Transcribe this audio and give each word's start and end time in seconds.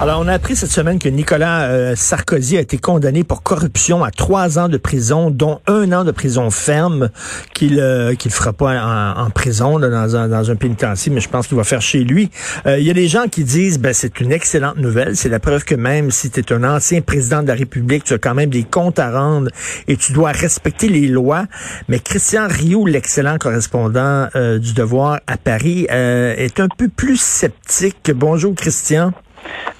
Alors, 0.00 0.20
on 0.20 0.26
a 0.26 0.32
appris 0.32 0.56
cette 0.56 0.72
semaine 0.72 0.98
que 0.98 1.08
Nicolas 1.08 1.68
euh, 1.68 1.94
Sarkozy 1.94 2.56
a 2.56 2.60
été 2.60 2.78
condamné 2.78 3.22
pour 3.22 3.44
corruption 3.44 4.02
à 4.02 4.10
trois 4.10 4.58
ans 4.58 4.68
de 4.68 4.76
prison, 4.76 5.30
dont 5.30 5.60
un 5.68 5.92
an 5.92 6.04
de 6.04 6.10
prison 6.10 6.50
ferme, 6.50 7.10
qu'il 7.54 7.78
euh, 7.78 8.16
qu'il 8.16 8.32
fera 8.32 8.52
pas 8.52 9.14
en, 9.16 9.30
prison 9.30 9.78
dans, 9.78 10.16
un, 10.16 10.28
dans 10.28 10.50
un 10.50 10.56
pénitencier, 10.56 11.12
mais 11.12 11.20
je 11.20 11.28
pense 11.28 11.46
qu'il 11.46 11.56
va 11.56 11.62
faire 11.62 11.80
chez 11.80 12.02
lui. 12.02 12.30
Euh, 12.66 12.78
il 12.78 12.84
y 12.84 12.90
a 12.90 12.92
des 12.92 13.06
gens 13.06 13.28
qui 13.28 13.44
disent, 13.44 13.78
ben 13.78 13.94
c'est 13.94 14.20
une 14.20 14.32
excellente 14.32 14.78
nouvelle. 14.78 15.16
C'est 15.16 15.28
la 15.28 15.38
preuve 15.38 15.64
que 15.64 15.76
même 15.76 16.10
si 16.10 16.28
tu 16.28 16.40
es 16.40 16.52
un 16.52 16.64
ancien 16.64 17.00
président 17.00 17.42
de 17.42 17.48
la 17.48 17.54
République, 17.54 18.02
tu 18.02 18.14
as 18.14 18.18
quand 18.18 18.34
même 18.34 18.50
des 18.50 18.64
comptes 18.64 18.98
à 18.98 19.12
rendre 19.12 19.48
et 19.86 19.96
tu 19.96 20.12
dois 20.12 20.32
respecter 20.32 20.88
les 20.88 21.06
lois. 21.06 21.46
Mais 21.88 22.00
Christian 22.00 22.48
Rioux, 22.48 22.84
l'excellent 22.84 23.38
correspondant 23.38 24.28
du 24.34 24.72
Devoir 24.74 25.20
à 25.28 25.36
Paris, 25.36 25.86
est 25.88 26.58
un 26.58 26.68
peu 26.76 26.88
plus 26.88 27.20
sceptique. 27.20 28.10
Bonjour, 28.12 28.54
Christian. 28.54 29.12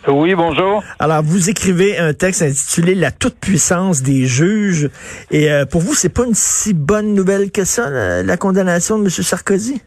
Oui, 0.07 0.35
bonjour. 0.35 0.83
Alors, 0.99 1.23
vous 1.23 1.49
écrivez 1.49 1.99
un 1.99 2.13
texte 2.13 2.43
intitulé 2.43 2.95
La 2.95 3.11
toute-puissance 3.11 4.03
des 4.03 4.27
juges. 4.27 4.91
Et 5.31 5.51
euh, 5.51 5.65
pour 5.65 5.81
vous, 5.81 5.95
c'est 5.95 6.15
pas 6.15 6.27
une 6.27 6.35
si 6.35 6.75
bonne 6.75 7.15
nouvelle 7.15 7.51
que 7.51 7.65
ça, 7.65 8.23
la, 8.23 8.37
condamnation 8.37 8.99
de 8.99 9.05
M. 9.05 9.09
Sarkozy? 9.09 9.81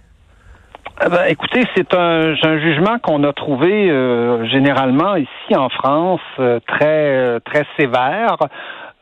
Eh 1.06 1.10
ben, 1.10 1.26
écoutez, 1.28 1.64
c'est 1.76 1.94
un, 1.94 2.34
jugement 2.34 2.98
qu'on 2.98 3.24
a 3.26 3.34
trouvé 3.34 3.92
euh, 3.92 4.48
généralement 4.50 5.16
ici 5.16 5.56
en 5.56 5.70
France 5.70 6.22
euh, 6.40 6.60
très 6.66 7.40
très 7.42 7.68
sévère. 7.78 8.38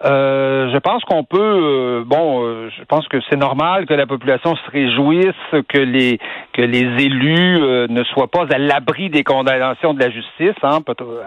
Euh, 0.03 0.69
je 0.73 0.77
pense 0.77 1.03
qu'on 1.05 1.23
peut, 1.23 1.39
euh, 1.39 2.03
bon, 2.05 2.45
euh, 2.45 2.69
je 2.77 2.83
pense 2.83 3.07
que 3.07 3.17
c'est 3.29 3.37
normal 3.37 3.85
que 3.85 3.93
la 3.93 4.05
population 4.05 4.55
se 4.55 4.71
réjouisse 4.71 5.63
que 5.69 5.77
les 5.77 6.19
que 6.55 6.61
les 6.61 6.87
élus 7.03 7.59
ne 7.89 8.03
soient 8.05 8.27
pas 8.27 8.45
à 8.49 8.57
l'abri 8.57 9.09
des 9.09 9.23
condamnations 9.23 9.93
de 9.93 9.99
la 9.99 10.09
justice. 10.09 10.55
Hein, 10.63 10.79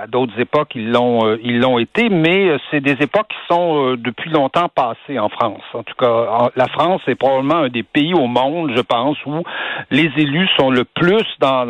à 0.02 0.06
d'autres 0.06 0.38
époques, 0.38 0.72
ils 0.74 0.90
l'ont 0.90 1.36
ils 1.42 1.60
l'ont 1.60 1.78
été, 1.78 2.08
mais 2.08 2.56
c'est 2.70 2.80
des 2.80 2.96
époques 3.06 3.28
qui 3.28 3.54
sont 3.54 3.94
depuis 3.96 4.30
longtemps 4.30 4.68
passées 4.74 5.18
en 5.18 5.28
France. 5.28 5.62
En 5.74 5.82
tout 5.82 5.94
cas, 5.98 6.50
la 6.56 6.68
France 6.68 7.02
est 7.06 7.14
probablement 7.14 7.62
un 7.64 7.68
des 7.68 7.82
pays 7.82 8.14
au 8.14 8.26
monde, 8.26 8.72
je 8.74 8.80
pense, 8.80 9.18
où 9.26 9.42
les 9.90 10.10
élus 10.16 10.48
sont 10.58 10.70
le 10.70 10.84
plus 10.84 11.26
dans 11.40 11.66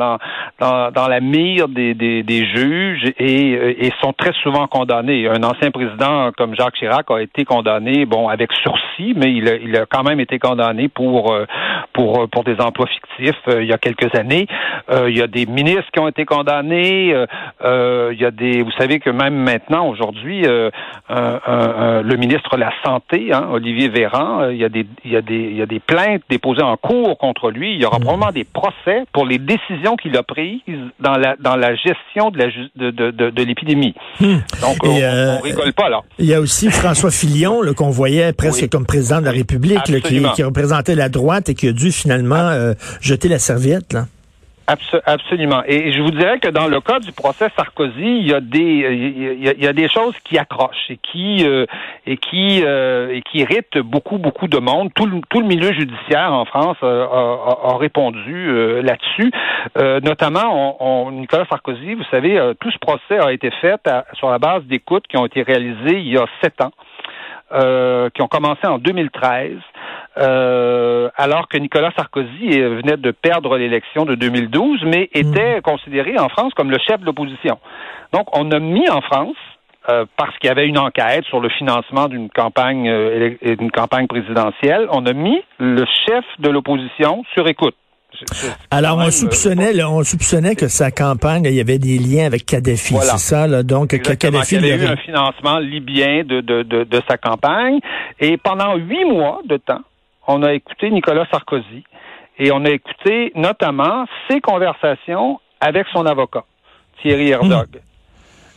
dans, 0.61 0.91
dans 0.91 1.09
la 1.09 1.21
mire 1.21 1.69
des, 1.69 1.95
des, 1.95 2.23
des 2.23 2.47
juges 2.47 3.13
et, 3.19 3.87
et 3.87 3.93
sont 4.01 4.13
très 4.13 4.33
souvent 4.43 4.67
condamnés. 4.67 5.29
Un 5.29 5.43
ancien 5.43 5.71
président 5.71 6.31
comme 6.37 6.55
Jacques 6.55 6.77
Chirac 6.77 7.11
a 7.11 7.21
été 7.21 7.45
condamné, 7.45 8.07
bon, 8.07 8.29
avec 8.29 8.53
sursis, 8.53 9.15
mais 9.17 9.33
il 9.33 9.49
a, 9.49 9.57
il 9.57 9.77
a 9.77 9.87
quand 9.87 10.05
même 10.05 10.21
été 10.21 10.39
condamné 10.39 10.89
pour 10.89 11.33
euh, 11.33 11.47
pour 11.93 12.23
euh, 12.23 12.27
pour 12.27 12.45
des 12.45 12.61
emplois 12.61 12.87
fictifs 12.87 13.35
euh, 13.48 13.48
il 13.61 13.67
y 13.67 13.73
a 13.73 13.79
quelques 13.79 14.15
années. 14.15 14.47
il 14.91 15.17
y 15.17 15.23
a 15.23 15.27
des 15.27 15.47
ministres 15.47 15.91
qui 15.93 16.01
ont 16.01 16.09
été 16.09 16.25
condamnés. 16.25 17.15
il 17.65 18.21
y 18.21 18.25
a 18.25 18.31
des, 18.31 18.63
vous 18.63 18.73
savez 18.73 19.01
que 19.01 19.11
même 19.11 19.37
maintenant, 19.37 19.89
aujourd'hui, 19.89 20.43
le 20.43 22.17
ministre 22.17 22.57
de 22.57 22.61
la 22.61 22.73
santé, 22.85 23.33
hein, 23.33 23.49
Olivier 23.51 23.89
Véran, 23.89 24.49
il 24.51 24.59
y 24.59 24.65
a 24.65 24.69
des 24.69 24.87
il 25.05 25.13
y 25.13 25.17
a 25.17 25.23
des 25.23 25.49
il 25.51 25.57
y 25.57 25.63
a 25.63 25.67
des 25.67 25.81
plaintes 25.81 26.23
déposées 26.29 26.63
en 26.63 26.77
cours 26.77 27.19
contre 27.19 27.51
lui. 27.51 27.75
Il 27.75 27.81
y 27.81 27.85
aura 27.85 27.99
mmh. 27.99 28.03
probablement 28.03 28.33
des 28.33 28.45
procès 28.45 29.05
pour 29.13 29.27
les 29.27 29.39
décisions 29.39 29.97
qu'il 29.97 30.17
a 30.17 30.23
prises 30.23 30.61
dans 31.01 31.17
la 31.17 31.37
dans 31.37 31.57
la 31.57 31.75
gestion 31.75 32.31
de 32.31 32.39
la 32.39 32.47
de 32.77 32.91
de, 32.91 33.31
de, 33.31 33.43
l'épidémie. 33.43 33.95
Mmh. 34.21 34.27
Donc 34.61 34.77
on, 34.83 34.89
on, 34.89 35.41
rigole 35.41 35.73
pas 35.73 35.89
là. 35.89 36.01
Il 36.19 36.27
y 36.27 36.35
a 36.35 36.41
aussi 36.41 36.71
François 36.71 37.11
Fillon, 37.11 37.61
qu'on 37.77 37.91
voyait 37.91 38.33
presque 38.33 38.69
comme 38.71 38.87
président 38.87 39.21
de 39.21 39.27
la 39.27 39.33
République, 39.33 39.83
qui, 39.85 40.43
représentait 40.43 40.95
la 40.95 41.09
droite 41.09 41.49
et 41.49 41.55
qui 41.55 41.69
a 41.69 41.73
dû 41.73 41.93
finalement 41.93 42.37
euh, 42.37 42.75
jeter 43.01 43.29
la 43.29 43.38
serviette. 43.39 43.93
Là. 43.93 44.07
absolument. 45.07 45.63
Et 45.67 45.93
je 45.93 46.03
vous 46.03 46.11
dirais 46.11 46.39
que 46.39 46.49
dans 46.49 46.67
le 46.67 46.81
cas 46.81 46.99
du 46.99 47.13
procès 47.13 47.49
Sarkozy, 47.57 47.95
il 48.21 48.29
y 48.29 48.35
a 48.35 48.41
des 48.41 49.39
il 49.41 49.63
y 49.63 49.67
a, 49.67 49.73
des 49.73 49.89
choses 49.89 50.15
qui 50.25 50.37
accrochent 50.37 50.91
et 50.91 50.99
qui 50.99 51.47
euh, 51.47 51.65
et 52.07 52.19
qui 52.19 52.63
euh, 52.65 53.15
et 53.15 53.23
qui 53.23 53.39
irritent 53.39 53.79
beaucoup 53.79 54.19
beaucoup 54.19 54.47
de 54.47 54.59
monde. 54.59 54.91
Tout 54.95 55.07
le, 55.07 55.21
tout 55.31 55.41
le 55.41 55.47
milieu 55.47 55.73
judiciaire 55.73 56.33
en 56.33 56.45
France 56.45 56.77
a, 56.83 57.77
répondu 57.79 58.83
là-dessus. 58.83 59.31
notamment, 60.03 61.11
Nicolas 61.13 61.47
Sarkozy, 61.49 61.95
vous 61.95 62.05
savez, 62.11 62.35
tout 62.61 62.71
ce 62.71 62.79
procès 62.79 63.19
a 63.21 63.33
été 63.33 63.51
fait 63.63 63.81
sur 64.15 64.31
la 64.31 64.39
base 64.39 64.65
d'écoutes 64.65 65.07
qui 65.07 65.17
ont 65.17 65.27
été 65.27 65.43
réalisées 65.43 65.99
il 65.99 66.09
y 66.09 66.19
a 66.19 66.27
sept 66.43 66.61
ans. 66.61 66.73
Euh, 67.51 68.11
qui 68.11 68.21
ont 68.21 68.29
commencé 68.29 68.67
en 68.67 68.77
2013, 68.77 69.53
euh, 70.19 71.09
alors 71.17 71.49
que 71.49 71.57
Nicolas 71.59 71.93
Sarkozy 71.97 72.61
venait 72.61 72.97
de 72.97 73.11
perdre 73.11 73.57
l'élection 73.57 74.05
de 74.05 74.15
2012, 74.15 74.83
mais 74.85 75.09
hmm. 75.15 75.19
était 75.19 75.61
considéré 75.63 76.19
en 76.19 76.29
France 76.29 76.53
comme 76.55 76.71
le 76.71 76.79
chef 76.87 77.01
de 77.01 77.07
l'opposition. 77.07 77.59
Donc, 78.13 78.27
on 78.37 78.51
a 78.51 78.59
mis 78.59 78.89
en 78.89 79.01
France 79.01 79.37
euh, 79.89 80.05
parce 80.17 80.37
qu'il 80.39 80.49
y 80.49 80.51
avait 80.51 80.67
une 80.67 80.79
enquête 80.79 81.25
sur 81.27 81.41
le 81.41 81.49
financement 81.49 82.09
d'une 82.09 82.31
campagne, 82.31 82.91
d'une 83.43 83.71
campagne 83.71 84.07
présidentielle, 84.07 84.87
on 84.91 85.07
a 85.07 85.13
mis 85.13 85.41
le 85.59 85.85
chef 86.07 86.25
de 86.39 86.49
l'opposition 86.51 87.25
sur 87.35 87.49
écoute. 87.49 87.77
Alors, 88.71 88.99
on 88.99 89.11
soupçonnait, 89.11 89.83
on 89.85 90.03
soupçonnait 90.03 90.55
que 90.55 90.69
sa 90.69 90.91
campagne, 90.91 91.45
il 91.45 91.55
y 91.55 91.61
avait 91.61 91.79
des 91.79 91.99
liens 91.99 92.27
avec 92.27 92.47
Kadhafi, 92.47 92.95
c'est 92.95 93.19
ça, 93.19 93.47
là, 93.47 93.63
donc 93.63 93.89
Kadhafi... 93.89 94.57
Il 94.57 94.67
y 94.67 94.73
avait 94.73 94.85
eu 94.85 94.89
un 94.89 94.97
financement 94.97 95.59
libyen 95.59 96.25
de, 96.25 96.41
de, 96.41 96.63
de, 96.63 97.03
sa 97.09 97.17
campagne, 97.17 97.79
et 98.19 98.37
pendant 98.37 98.77
huit 98.77 99.05
mois 99.05 99.41
de 99.47 99.59
temps, 99.59 99.83
on 100.29 100.43
a 100.43 100.53
écouté 100.53 100.91
Nicolas 100.91 101.27
Sarkozy, 101.31 101.85
et 102.39 102.53
on 102.53 102.65
a 102.65 102.71
écouté 102.71 103.33
notamment 103.35 104.05
ses 104.31 104.41
conversations 104.41 105.41
avec 105.61 105.87
son 105.93 106.07
avocat, 106.07 106.45
Thierry 107.03 107.31
Herzog. 107.31 107.69
Hmm. 107.75 107.79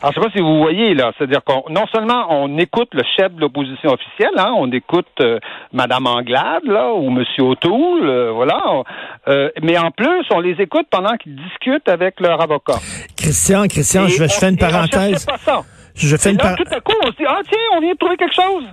Alors, 0.01 0.13
je 0.13 0.19
sais 0.19 0.25
pas 0.25 0.33
si 0.35 0.41
vous 0.41 0.57
voyez 0.57 0.95
là, 0.95 1.11
c'est-à-dire 1.15 1.43
qu'on 1.43 1.63
non 1.69 1.85
seulement 1.93 2.25
on 2.29 2.57
écoute 2.57 2.89
le 2.93 3.03
chef 3.15 3.31
de 3.33 3.39
l'opposition 3.39 3.91
officielle, 3.91 4.33
hein, 4.35 4.51
on 4.55 4.71
écoute 4.71 5.05
euh, 5.19 5.37
Madame 5.73 6.07
Anglade 6.07 6.63
là 6.65 6.91
ou 6.91 7.11
Monsieur 7.11 7.43
O'Toole, 7.43 8.09
euh, 8.09 8.31
voilà, 8.31 8.81
euh, 9.27 9.49
mais 9.61 9.77
en 9.77 9.91
plus 9.91 10.25
on 10.31 10.39
les 10.39 10.59
écoute 10.59 10.87
pendant 10.89 11.15
qu'ils 11.17 11.35
discutent 11.35 11.87
avec 11.87 12.19
leur 12.19 12.41
avocat. 12.41 12.79
Christian, 13.15 13.67
Christian, 13.67 14.07
je 14.07 14.17
vais 14.17 14.27
faire 14.27 14.49
une 14.49 14.57
parenthèse. 14.57 15.23
Pas 15.23 15.37
ça. 15.37 15.61
Je 15.93 16.17
fais 16.17 16.31
une 16.31 16.37
là, 16.37 16.55
tout 16.55 16.63
à 16.73 16.79
coup 16.79 16.93
on 17.03 17.07
se 17.07 17.17
dit 17.17 17.25
ah 17.27 17.41
tiens 17.47 17.59
on 17.77 17.79
vient 17.81 17.93
de 17.93 17.97
trouver 17.97 18.17
quelque 18.17 18.33
chose. 18.33 18.63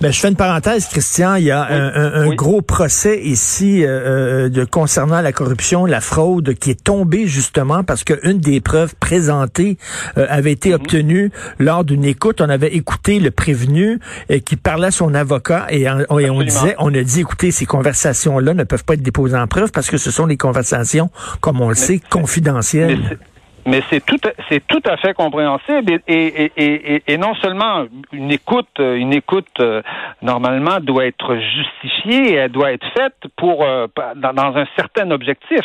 Ben, 0.00 0.12
je 0.12 0.20
fais 0.20 0.28
une 0.28 0.36
parenthèse, 0.36 0.86
Christian. 0.86 1.34
Il 1.34 1.44
y 1.44 1.50
a 1.50 1.66
un, 1.66 2.32
gros 2.34 2.62
procès 2.62 3.20
ici 3.20 3.84
euh, 3.84 3.88
euh, 3.88 4.48
de 4.48 4.64
concernant 4.64 5.20
la 5.20 5.32
corruption, 5.32 5.86
la 5.86 6.00
fraude, 6.00 6.54
qui 6.54 6.70
est 6.70 6.84
tombé 6.84 7.26
justement 7.26 7.82
parce 7.82 8.04
qu'une 8.04 8.38
des 8.38 8.60
preuves 8.60 8.94
présentées 9.00 9.76
euh, 10.16 10.26
avait 10.28 10.52
été 10.52 10.68
mhm. 10.68 10.74
obtenue 10.76 11.32
lors 11.58 11.82
d'une 11.82 12.04
écoute. 12.04 12.40
On 12.40 12.48
avait 12.48 12.74
écouté 12.76 13.18
le 13.18 13.32
prévenu 13.32 13.98
qui 14.44 14.54
parlait 14.54 14.88
à 14.88 14.92
son 14.92 15.14
avocat 15.14 15.66
et, 15.70 15.88
on 15.88 16.42
disait, 16.42 16.76
on 16.78 16.94
a 16.94 17.02
dit, 17.02 17.20
écoutez, 17.20 17.50
ces 17.50 17.66
conversations-là 17.66 18.54
ne 18.54 18.62
peuvent 18.62 18.84
pas 18.84 18.94
être 18.94 19.02
déposées 19.02 19.36
en 19.36 19.48
preuve 19.48 19.72
parce 19.72 19.90
que 19.90 19.96
ce 19.96 20.12
sont 20.12 20.28
des 20.28 20.36
conversations, 20.36 21.10
comme 21.40 21.60
on 21.60 21.70
le 21.70 21.74
sait, 21.74 22.00
confidentielles 22.10 23.18
mais 23.66 23.82
c'est 23.90 24.04
tout, 24.04 24.18
c'est 24.48 24.66
tout 24.66 24.82
à 24.86 24.96
fait 24.96 25.14
compréhensible 25.14 26.00
et, 26.06 26.50
et, 26.56 27.02
et, 27.06 27.18
non 27.18 27.34
seulement 27.36 27.84
une 28.12 28.30
écoute, 28.30 28.78
une 28.78 29.12
écoute 29.12 29.60
euh, 29.60 29.82
normalement 30.22 30.80
doit 30.80 31.06
être 31.06 31.36
justifiée, 31.36 32.34
elle 32.34 32.52
doit 32.52 32.72
être 32.72 32.86
faite 32.96 33.16
pour 33.36 33.64
euh, 33.64 33.86
dans, 34.16 34.56
un 34.56 34.66
certain 34.76 35.10
objectif. 35.10 35.60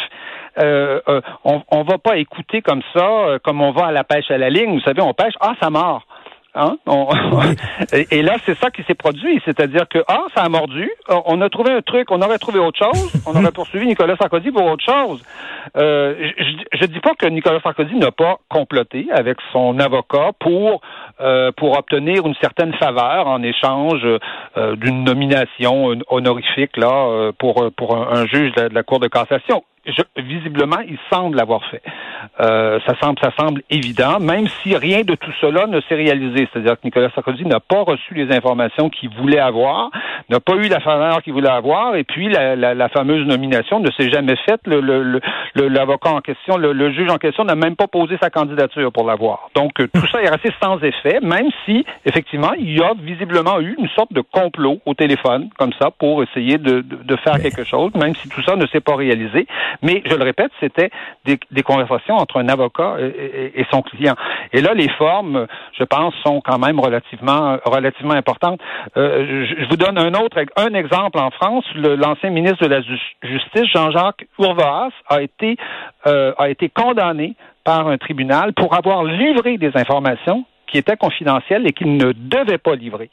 Euh, 0.59 0.99
on, 1.43 1.63
on 1.71 1.83
va 1.83 1.97
pas 1.97 2.17
écouter 2.17 2.61
comme 2.61 2.81
ça, 2.93 3.39
comme 3.43 3.61
on 3.61 3.71
va 3.71 3.87
à 3.87 3.91
la 3.91 4.03
pêche 4.03 4.29
à 4.29 4.37
la 4.37 4.49
ligne. 4.49 4.73
Vous 4.73 4.81
savez, 4.81 5.01
on 5.01 5.13
pêche, 5.13 5.33
ah 5.39 5.53
ça 5.61 5.69
mord. 5.69 6.05
Hein? 6.55 6.77
et 8.11 8.21
là, 8.21 8.35
c'est 8.45 8.57
ça 8.57 8.69
qui 8.69 8.83
s'est 8.83 8.93
produit. 8.93 9.41
C'est-à-dire 9.45 9.87
que, 9.89 9.99
ah, 10.07 10.25
ça 10.35 10.43
a 10.43 10.49
mordu. 10.49 10.89
On 11.07 11.41
a 11.41 11.49
trouvé 11.49 11.71
un 11.71 11.81
truc, 11.81 12.11
on 12.11 12.21
aurait 12.21 12.37
trouvé 12.37 12.59
autre 12.59 12.77
chose. 12.77 13.11
On 13.25 13.35
aurait 13.35 13.51
poursuivi 13.51 13.87
Nicolas 13.87 14.15
Sarkozy 14.17 14.51
pour 14.51 14.65
autre 14.65 14.83
chose. 14.83 15.23
Euh, 15.77 16.29
je 16.73 16.81
ne 16.81 16.87
dis 16.87 16.99
pas 16.99 17.13
que 17.15 17.25
Nicolas 17.25 17.59
Sarkozy 17.61 17.95
n'a 17.95 18.11
pas 18.11 18.37
comploté 18.49 19.07
avec 19.11 19.37
son 19.51 19.79
avocat 19.79 20.31
pour 20.39 20.81
euh, 21.21 21.51
pour 21.55 21.77
obtenir 21.77 22.25
une 22.25 22.35
certaine 22.41 22.73
faveur 22.73 23.27
en 23.27 23.41
échange 23.43 24.01
euh, 24.57 24.75
d'une 24.75 25.03
nomination 25.03 25.95
honorifique 26.09 26.75
là 26.75 27.07
euh, 27.07 27.31
pour 27.37 27.71
pour 27.77 27.95
un, 27.95 28.25
juge 28.25 28.51
de 28.53 28.73
la 28.73 28.83
Cour 28.83 28.99
de 28.99 29.07
cassation 29.07 29.63
visiblement, 30.17 30.79
il 30.87 30.97
semble 31.11 31.37
l'avoir 31.37 31.63
fait. 31.65 31.81
Euh, 32.39 32.79
ça 32.87 32.93
semble, 33.01 33.19
ça 33.21 33.31
semble 33.37 33.61
évident, 33.69 34.19
même 34.19 34.47
si 34.61 34.75
rien 34.75 35.01
de 35.01 35.15
tout 35.15 35.31
cela 35.41 35.67
ne 35.67 35.81
s'est 35.81 35.95
réalisé. 35.95 36.47
C'est-à-dire 36.51 36.73
que 36.73 36.85
Nicolas 36.85 37.09
Sarkozy 37.13 37.45
n'a 37.45 37.59
pas 37.59 37.81
reçu 37.81 38.13
les 38.13 38.33
informations 38.35 38.89
qu'il 38.89 39.09
voulait 39.09 39.39
avoir, 39.39 39.89
n'a 40.29 40.39
pas 40.39 40.55
eu 40.55 40.67
la 40.67 40.79
faveur 40.79 41.21
qu'il 41.21 41.33
voulait 41.33 41.49
avoir, 41.49 41.95
et 41.95 42.03
puis 42.03 42.29
la, 42.29 42.55
la, 42.55 42.73
la 42.73 42.89
fameuse 42.89 43.25
nomination 43.25 43.79
ne 43.79 43.91
s'est 43.91 44.09
jamais 44.09 44.35
faite. 44.45 44.61
Le, 44.65 45.19
l'avocat 45.55 46.11
en 46.11 46.21
question, 46.21 46.57
le, 46.57 46.91
juge 46.91 47.09
en 47.09 47.17
question 47.17 47.43
n'a 47.43 47.55
même 47.55 47.75
pas 47.75 47.87
posé 47.87 48.17
sa 48.21 48.29
candidature 48.29 48.91
pour 48.91 49.05
l'avoir. 49.05 49.49
Donc 49.55 49.79
euh, 49.79 49.87
tout 49.93 50.07
ça 50.07 50.21
est 50.21 50.29
resté 50.29 50.49
sans 50.61 50.79
effet, 50.81 51.19
même 51.21 51.49
si 51.65 51.85
effectivement 52.05 52.53
il 52.57 52.77
y 52.77 52.81
a 52.81 52.93
visiblement 52.99 53.59
eu 53.59 53.75
une 53.77 53.89
sorte 53.89 54.13
de 54.13 54.21
complot 54.21 54.79
au 54.85 54.93
téléphone 54.93 55.49
comme 55.57 55.71
ça 55.79 55.91
pour 55.91 56.23
essayer 56.23 56.57
de, 56.57 56.81
de, 56.81 57.15
faire 57.17 57.41
quelque 57.41 57.63
chose, 57.63 57.93
même 57.95 58.15
si 58.15 58.27
tout 58.29 58.41
ça 58.43 58.55
ne 58.55 58.65
s'est 58.67 58.81
pas 58.81 58.95
réalisé. 58.95 59.47
Mais 59.81 60.01
je 60.05 60.15
le 60.15 60.23
répète, 60.23 60.51
c'était 60.59 60.89
des, 61.25 61.39
des, 61.51 61.63
conversations 61.63 62.15
entre 62.15 62.37
un 62.37 62.49
avocat 62.49 62.97
et, 62.99 63.65
son 63.71 63.81
client. 63.81 64.15
Et 64.51 64.61
là, 64.61 64.73
les 64.73 64.89
formes, 64.89 65.47
je 65.77 65.83
pense, 65.83 66.13
sont 66.25 66.41
quand 66.41 66.59
même 66.59 66.79
relativement 66.79 67.57
relativement 67.65 68.13
importantes. 68.13 68.59
Euh, 68.97 69.45
je, 69.45 69.65
vous 69.69 69.77
donne 69.77 69.97
un 69.97 70.13
autre 70.13 70.37
un 70.57 70.73
exemple 70.73 71.19
en 71.19 71.31
France. 71.31 71.65
L'ancien 71.75 72.29
ministre 72.29 72.63
de 72.63 72.69
la 72.69 72.81
Justice, 72.81 73.71
Jean-Jacques 73.73 74.25
Urvoas, 74.39 74.89
a 75.09 75.21
été 75.21 75.57
euh, 76.07 76.33
a 76.37 76.49
été 76.49 76.69
condamné 76.69 77.35
par 77.63 77.87
un 77.87 77.97
tribunal 77.97 78.53
pour 78.53 78.73
avoir 78.73 79.03
livré 79.03 79.57
des 79.57 79.71
informations 79.75 80.45
qui 80.67 80.77
étaient 80.77 80.97
confidentielles 80.97 81.67
et 81.67 81.71
qu'il 81.71 81.97
ne 81.97 82.11
devait 82.13 82.57
pas 82.57 82.75
livrer. 82.75 83.09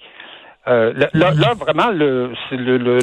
Euh, 0.69 0.93
là, 1.15 1.33
là, 1.33 1.55
vraiment, 1.55 1.91
le, 1.91 2.33
le, 2.51 2.77
le, 2.77 2.99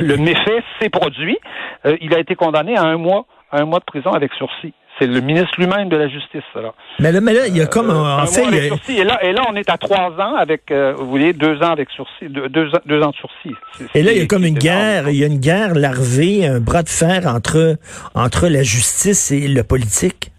le, 0.00 0.16
méfait 0.16 0.62
s'est 0.80 0.88
produit. 0.88 1.38
Euh, 1.84 1.96
il 2.00 2.14
a 2.14 2.18
été 2.18 2.34
condamné 2.34 2.76
à 2.76 2.82
un 2.82 2.96
mois, 2.96 3.26
à 3.52 3.60
un 3.60 3.64
mois 3.64 3.78
de 3.78 3.84
prison 3.84 4.10
avec 4.10 4.32
sursis. 4.34 4.74
C'est 4.98 5.06
le 5.06 5.20
ministre 5.20 5.52
lui-même 5.58 5.88
de 5.88 5.96
la 5.96 6.08
Justice. 6.08 6.42
Là. 6.54 6.72
Mais 6.98 7.12
là, 7.12 7.20
mais 7.20 7.34
là, 7.34 7.46
il 7.46 7.56
y 7.56 7.60
a 7.60 7.66
comme 7.66 7.90
euh, 7.90 8.16
en 8.16 8.26
fait, 8.26 8.42
et 8.88 9.04
là, 9.04 9.22
et 9.22 9.32
là, 9.32 9.42
on 9.48 9.54
est 9.54 9.68
à 9.68 9.76
trois 9.76 10.10
ans 10.18 10.34
avec, 10.36 10.72
vous 10.72 11.06
voyez, 11.06 11.32
deux 11.32 11.58
ans 11.62 11.70
avec 11.70 11.90
sursis, 11.90 12.28
deux, 12.28 12.48
deux, 12.48 13.02
ans 13.02 13.10
de 13.10 13.14
sursis. 13.14 13.54
et 13.94 14.02
là, 14.02 14.12
il 14.12 14.18
y 14.18 14.22
a 14.22 14.26
comme 14.26 14.44
une 14.44 14.58
guerre, 14.58 15.10
il 15.10 15.16
y 15.16 15.22
a 15.22 15.26
une 15.26 15.38
guerre 15.38 15.74
larvée, 15.74 16.46
un 16.46 16.60
bras 16.60 16.82
de 16.82 16.88
fer 16.88 17.26
entre 17.26 17.76
entre 18.14 18.48
la 18.48 18.62
justice 18.62 19.30
et 19.30 19.46
le 19.48 19.62
politique 19.62 20.32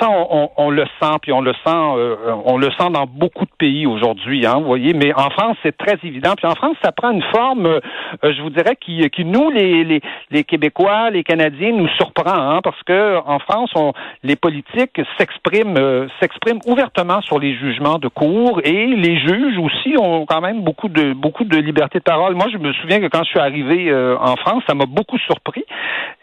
ça, 0.00 0.08
on, 0.56 0.70
le 0.70 0.84
sent, 1.00 1.16
puis 1.22 1.32
on 1.32 1.40
le 1.40 1.52
sent, 1.52 1.58
euh, 1.66 2.16
on 2.44 2.58
le 2.58 2.70
sent 2.72 2.90
dans 2.92 3.06
beaucoup 3.06 3.44
de 3.44 3.50
pays 3.56 3.86
aujourd'hui, 3.86 4.44
hein, 4.44 4.54
vous 4.58 4.64
voyez. 4.64 4.94
Mais 4.94 5.12
en 5.14 5.30
France, 5.30 5.56
c'est 5.62 5.76
très 5.76 5.96
évident. 6.02 6.32
Puis 6.36 6.46
en 6.46 6.54
France, 6.54 6.76
ça 6.82 6.90
prend 6.92 7.10
une 7.10 7.22
forme, 7.34 7.66
euh, 7.66 7.80
je 8.22 8.42
vous 8.42 8.50
dirais, 8.50 8.76
qui, 8.80 9.24
nous, 9.24 9.50
les, 9.50 10.00
Québécois, 10.44 11.10
les 11.10 11.22
Canadiens, 11.22 11.72
nous 11.72 11.88
surprend, 11.96 12.32
hein, 12.32 12.60
parce 12.64 12.82
que 12.82 13.18
en 13.24 13.38
France, 13.38 13.72
les 14.24 14.36
politiques 14.36 15.00
s'expriment, 15.18 15.78
euh, 15.78 16.08
s'expriment 16.20 16.60
ouvertement 16.66 17.20
sur 17.22 17.38
les 17.38 17.54
jugements 17.54 17.98
de 17.98 18.08
cour, 18.08 18.60
et 18.64 18.86
les 18.86 19.18
juges 19.20 19.58
aussi 19.58 19.96
ont 19.98 20.26
quand 20.26 20.40
même 20.40 20.62
beaucoup 20.62 20.88
de 20.88 21.12
beaucoup 21.12 21.44
de 21.44 21.56
liberté 21.58 21.98
de 21.98 22.04
parole. 22.04 22.34
Moi, 22.34 22.46
je 22.52 22.58
me 22.58 22.72
souviens 22.72 23.00
que 23.00 23.06
quand 23.06 23.22
je 23.24 23.30
suis 23.30 23.38
arrivé 23.38 23.92
en 24.20 24.36
France, 24.36 24.62
ça 24.66 24.74
m'a 24.74 24.86
beaucoup 24.86 25.18
surpris, 25.18 25.64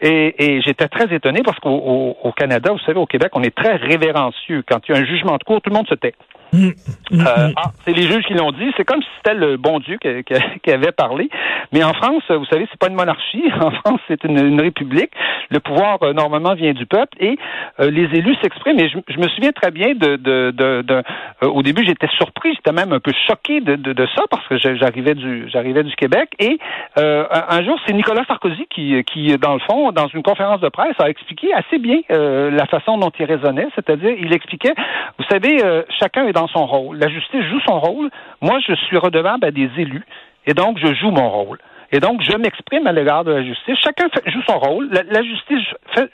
et, 0.00 0.60
j'étais 0.66 0.88
très 0.88 1.14
étonné 1.14 1.40
parce 1.44 1.58
qu'au 1.60 2.16
au 2.22 2.32
Canada, 2.32 2.72
vous 2.72 2.78
savez, 2.80 2.98
au 2.98 3.06
Québec, 3.06 3.30
on 3.38 3.42
est 3.42 3.54
très 3.54 3.76
révérencieux. 3.76 4.64
Quand 4.68 4.80
il 4.88 4.94
y 4.94 4.98
a 4.98 5.00
un 5.00 5.04
jugement 5.04 5.36
de 5.36 5.44
cour, 5.44 5.60
tout 5.60 5.70
le 5.70 5.76
monde 5.76 5.88
se 5.88 5.94
tait. 5.94 6.14
Mm. 6.52 6.68
Mm. 7.10 7.20
Euh, 7.20 7.50
ah, 7.56 7.70
c'est 7.84 7.92
les 7.92 8.02
juges 8.02 8.24
qui 8.24 8.34
l'ont 8.34 8.52
dit. 8.52 8.70
C'est 8.76 8.84
comme 8.84 9.02
si 9.02 9.08
c'était 9.16 9.34
le 9.34 9.56
bon 9.56 9.80
Dieu 9.80 9.98
qui, 9.98 10.70
avait 10.70 10.92
parlé. 10.92 11.28
Mais 11.72 11.82
en 11.84 11.92
France, 11.94 12.22
vous 12.30 12.44
savez, 12.46 12.66
c'est 12.70 12.78
pas 12.78 12.88
une 12.88 12.96
monarchie. 12.96 13.44
En 13.60 13.70
France, 13.70 14.00
c'est 14.08 14.22
une, 14.24 14.60
république. 14.60 15.10
Le 15.50 15.60
pouvoir 15.60 16.02
euh, 16.02 16.12
normalement 16.12 16.54
vient 16.54 16.72
du 16.72 16.86
peuple 16.86 17.16
et 17.20 17.38
euh, 17.80 17.90
les 17.90 18.04
élus 18.16 18.36
s'expriment. 18.42 18.78
Et 18.78 18.88
je, 18.88 19.18
me 19.18 19.28
souviens 19.28 19.52
très 19.52 19.70
bien 19.70 19.94
de, 19.94 20.16
de, 20.16 20.52
de, 20.52 21.02
au 21.42 21.62
début, 21.62 21.84
j'étais 21.84 22.08
surpris, 22.16 22.54
j'étais 22.54 22.72
même 22.72 22.92
un 22.92 23.00
peu 23.00 23.12
choqué 23.26 23.60
de, 23.60 23.74
de, 23.76 24.06
ça 24.16 24.24
parce 24.30 24.46
que 24.46 24.56
j'arrivais 24.58 25.14
du 25.14 25.48
j'arrivais 25.48 25.82
du 25.82 25.94
Québec. 25.96 26.30
Et 26.38 26.58
un 26.96 27.64
jour, 27.64 27.78
c'est 27.86 27.92
Nicolas 27.92 28.24
Sarkozy 28.26 28.66
qui, 28.70 29.02
qui, 29.04 29.36
dans 29.38 29.54
le 29.54 29.60
fond, 29.60 29.92
dans 29.92 30.08
une 30.08 30.22
conférence 30.22 30.60
de 30.60 30.68
presse, 30.68 30.94
a 30.98 31.10
expliqué 31.10 31.52
assez 31.52 31.78
bien 31.78 31.98
la 32.08 32.66
façon 32.66 32.98
dont 32.98 33.10
il 33.18 33.26
raisonnait. 33.28 33.68
C'est-à-dire, 33.74 34.14
il 34.18 34.32
expliquait, 34.32 34.74
vous 35.18 35.24
savez, 35.30 35.58
chacun 36.00 36.26
est 36.26 36.32
dans 36.32 36.48
son 36.48 36.66
rôle. 36.66 36.98
La 36.98 37.08
justice 37.08 37.44
joue 37.44 37.60
son 37.66 37.78
rôle. 37.78 38.10
Moi, 38.40 38.58
je 38.66 38.74
suis 38.74 38.96
redevable 38.96 39.44
à 39.44 39.50
des 39.50 39.70
élus. 39.78 40.04
Et 40.46 40.54
donc, 40.54 40.78
je 40.78 40.94
joue 40.94 41.10
mon 41.10 41.28
rôle. 41.28 41.58
Et 41.92 42.00
donc, 42.00 42.22
je 42.22 42.36
m'exprime 42.36 42.86
à 42.86 42.92
l'égard 42.92 43.24
de 43.24 43.32
la 43.32 43.42
justice. 43.42 43.78
Chacun 43.82 44.08
joue 44.26 44.42
son 44.48 44.58
rôle. 44.58 44.90
La, 44.90 45.22
justice 45.22 45.64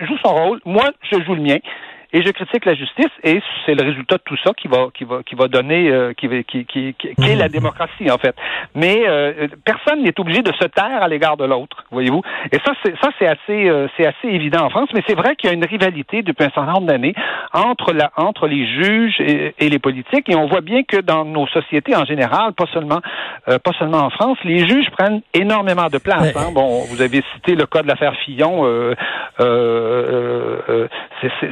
joue 0.01 0.19
son 0.25 0.35
rôle. 0.35 0.61
Moi, 0.65 0.91
je 1.11 1.21
joue 1.23 1.35
le 1.35 1.43
mien 1.43 1.59
et 2.15 2.23
je 2.23 2.31
critique 2.31 2.65
la 2.65 2.75
justice 2.75 3.11
et 3.25 3.43
c'est 3.67 3.75
le 3.75 3.83
résultat 3.83 4.19
de 4.19 4.23
tout 4.25 4.37
ça 4.45 4.53
qui 4.57 4.69
va 4.69 4.87
qui 4.95 5.03
va 5.03 5.23
qui 5.25 5.35
va 5.35 5.49
donner 5.49 5.91
euh, 5.91 6.13
qui, 6.15 6.29
qui, 6.45 6.65
qui, 6.65 6.95
qui, 6.95 7.29
est 7.29 7.35
la 7.35 7.49
démocratie 7.49 8.09
en 8.09 8.19
fait. 8.19 8.37
Mais 8.77 9.03
euh, 9.09 9.49
personne 9.65 10.05
n'est 10.05 10.19
obligé 10.21 10.43
de 10.43 10.53
se 10.53 10.65
taire 10.69 11.03
à 11.03 11.09
l'égard 11.09 11.37
de 11.37 11.45
l'autre, 11.45 11.85
voyez-vous. 11.91 12.23
Et 12.53 12.59
ça 12.65 12.73
c'est 12.85 12.95
ça 13.03 13.09
c'est 13.19 13.27
assez 13.27 13.69
euh, 13.69 13.89
c'est 13.97 14.07
assez 14.07 14.29
évident 14.29 14.65
en 14.65 14.71
France, 14.71 14.91
mais 14.95 15.03
c'est 15.09 15.17
vrai 15.17 15.35
qu'il 15.35 15.51
y 15.51 15.53
a 15.53 15.57
une 15.57 15.65
rivalité 15.65 16.23
depuis 16.23 16.45
un 16.45 16.51
certain 16.51 16.73
nombre 16.73 16.87
d'années 16.87 17.15
entre 17.53 17.93
la 17.93 18.13
entre 18.17 18.47
les 18.47 18.65
juges 18.65 19.19
et, 19.19 19.53
les 19.59 19.79
politiques 19.81 20.29
et 20.29 20.37
on 20.37 20.47
voit 20.47 20.61
bien 20.61 20.85
que 20.85 20.99
dans 20.99 21.25
nos 21.25 21.49
sociétés 21.49 21.97
en 21.97 22.05
général, 22.05 22.53
pas 22.53 22.67
seulement 22.73 23.01
pas 23.47 23.73
seulement 23.79 24.05
en 24.05 24.11
France, 24.11 24.39
les 24.45 24.69
juges 24.69 24.89
prennent 24.93 25.21
énormément 25.35 25.89
de 25.89 25.99
place. 25.99 26.33
Hein. 26.37 26.53
Bon, 26.55 26.85
vous 26.89 27.03
avez 27.03 27.23
cité 27.35 27.57
le 27.57 27.67
cas 27.67 27.83
de 27.83 27.89
l'affaire 27.89 28.15
Fillon. 28.25 28.65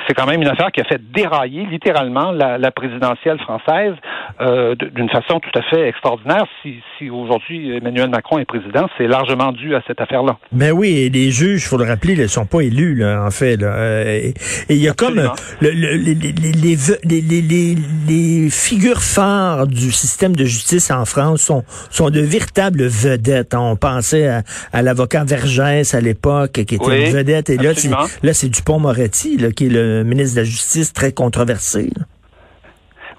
c'est 0.06 0.14
quand 0.14 0.26
même 0.26 0.42
une 0.42 0.51
affaire 0.52 0.70
qui 0.72 0.80
a 0.80 0.84
fait 0.84 1.00
dérailler 1.12 1.66
littéralement 1.66 2.30
la, 2.30 2.70
présidentielle 2.70 3.38
française 3.40 3.94
euh, 4.40 4.74
d'une 4.74 5.10
façon 5.10 5.40
tout 5.40 5.58
à 5.58 5.62
fait 5.62 5.88
extraordinaire. 5.88 6.44
Si, 6.62 6.76
si 6.98 7.10
aujourd'hui 7.10 7.76
Emmanuel 7.76 8.08
Macron 8.10 8.38
est 8.38 8.44
président, 8.44 8.88
c'est 8.96 9.06
largement 9.06 9.52
dû 9.52 9.74
à 9.74 9.82
cette 9.86 10.00
affaire-là. 10.00 10.38
Mais 10.52 10.70
oui, 10.70 10.98
et 10.98 11.10
les 11.10 11.30
juges, 11.30 11.62
il 11.64 11.68
faut 11.68 11.76
le 11.76 11.84
rappeler, 11.84 12.14
ils 12.14 12.20
ne 12.20 12.26
sont 12.26 12.46
pas 12.46 12.60
élus, 12.60 12.94
là, 12.94 13.24
en 13.24 13.30
fait. 13.30 13.56
Là. 13.56 13.68
Euh, 13.74 14.04
et 14.04 14.34
il 14.70 14.78
y 14.78 14.88
a 14.88 14.94
comme 14.94 15.16
le, 15.60 15.70
les, 15.70 16.14
les, 16.14 17.76
les, 18.08 18.50
figures 18.50 19.02
phares 19.02 19.66
du 19.66 19.92
système 19.92 20.34
de 20.34 20.44
justice 20.44 20.90
en 20.90 21.04
France 21.04 21.42
sont, 21.42 21.64
sont 21.90 22.10
de 22.10 22.20
véritables 22.20 22.84
vedettes. 22.84 23.54
On 23.54 23.76
pensait 23.76 24.28
à, 24.72 24.82
l'avocat 24.82 25.24
Vergès 25.24 25.94
à 25.94 26.00
l'époque, 26.00 26.52
qui 26.52 26.74
était 26.74 27.06
une 27.06 27.12
vedette. 27.12 27.50
Et 27.50 27.56
là, 27.56 27.72
c'est, 27.74 27.90
là, 28.22 28.32
c'est 28.32 28.48
Dupont-Moretti, 28.48 29.38
qui 29.54 29.66
est 29.66 29.70
le 29.70 30.04
ministre 30.04 30.40
de 30.40 30.41
la 30.42 30.48
justice 30.48 30.92
très 30.92 31.12
controversée. 31.12 31.92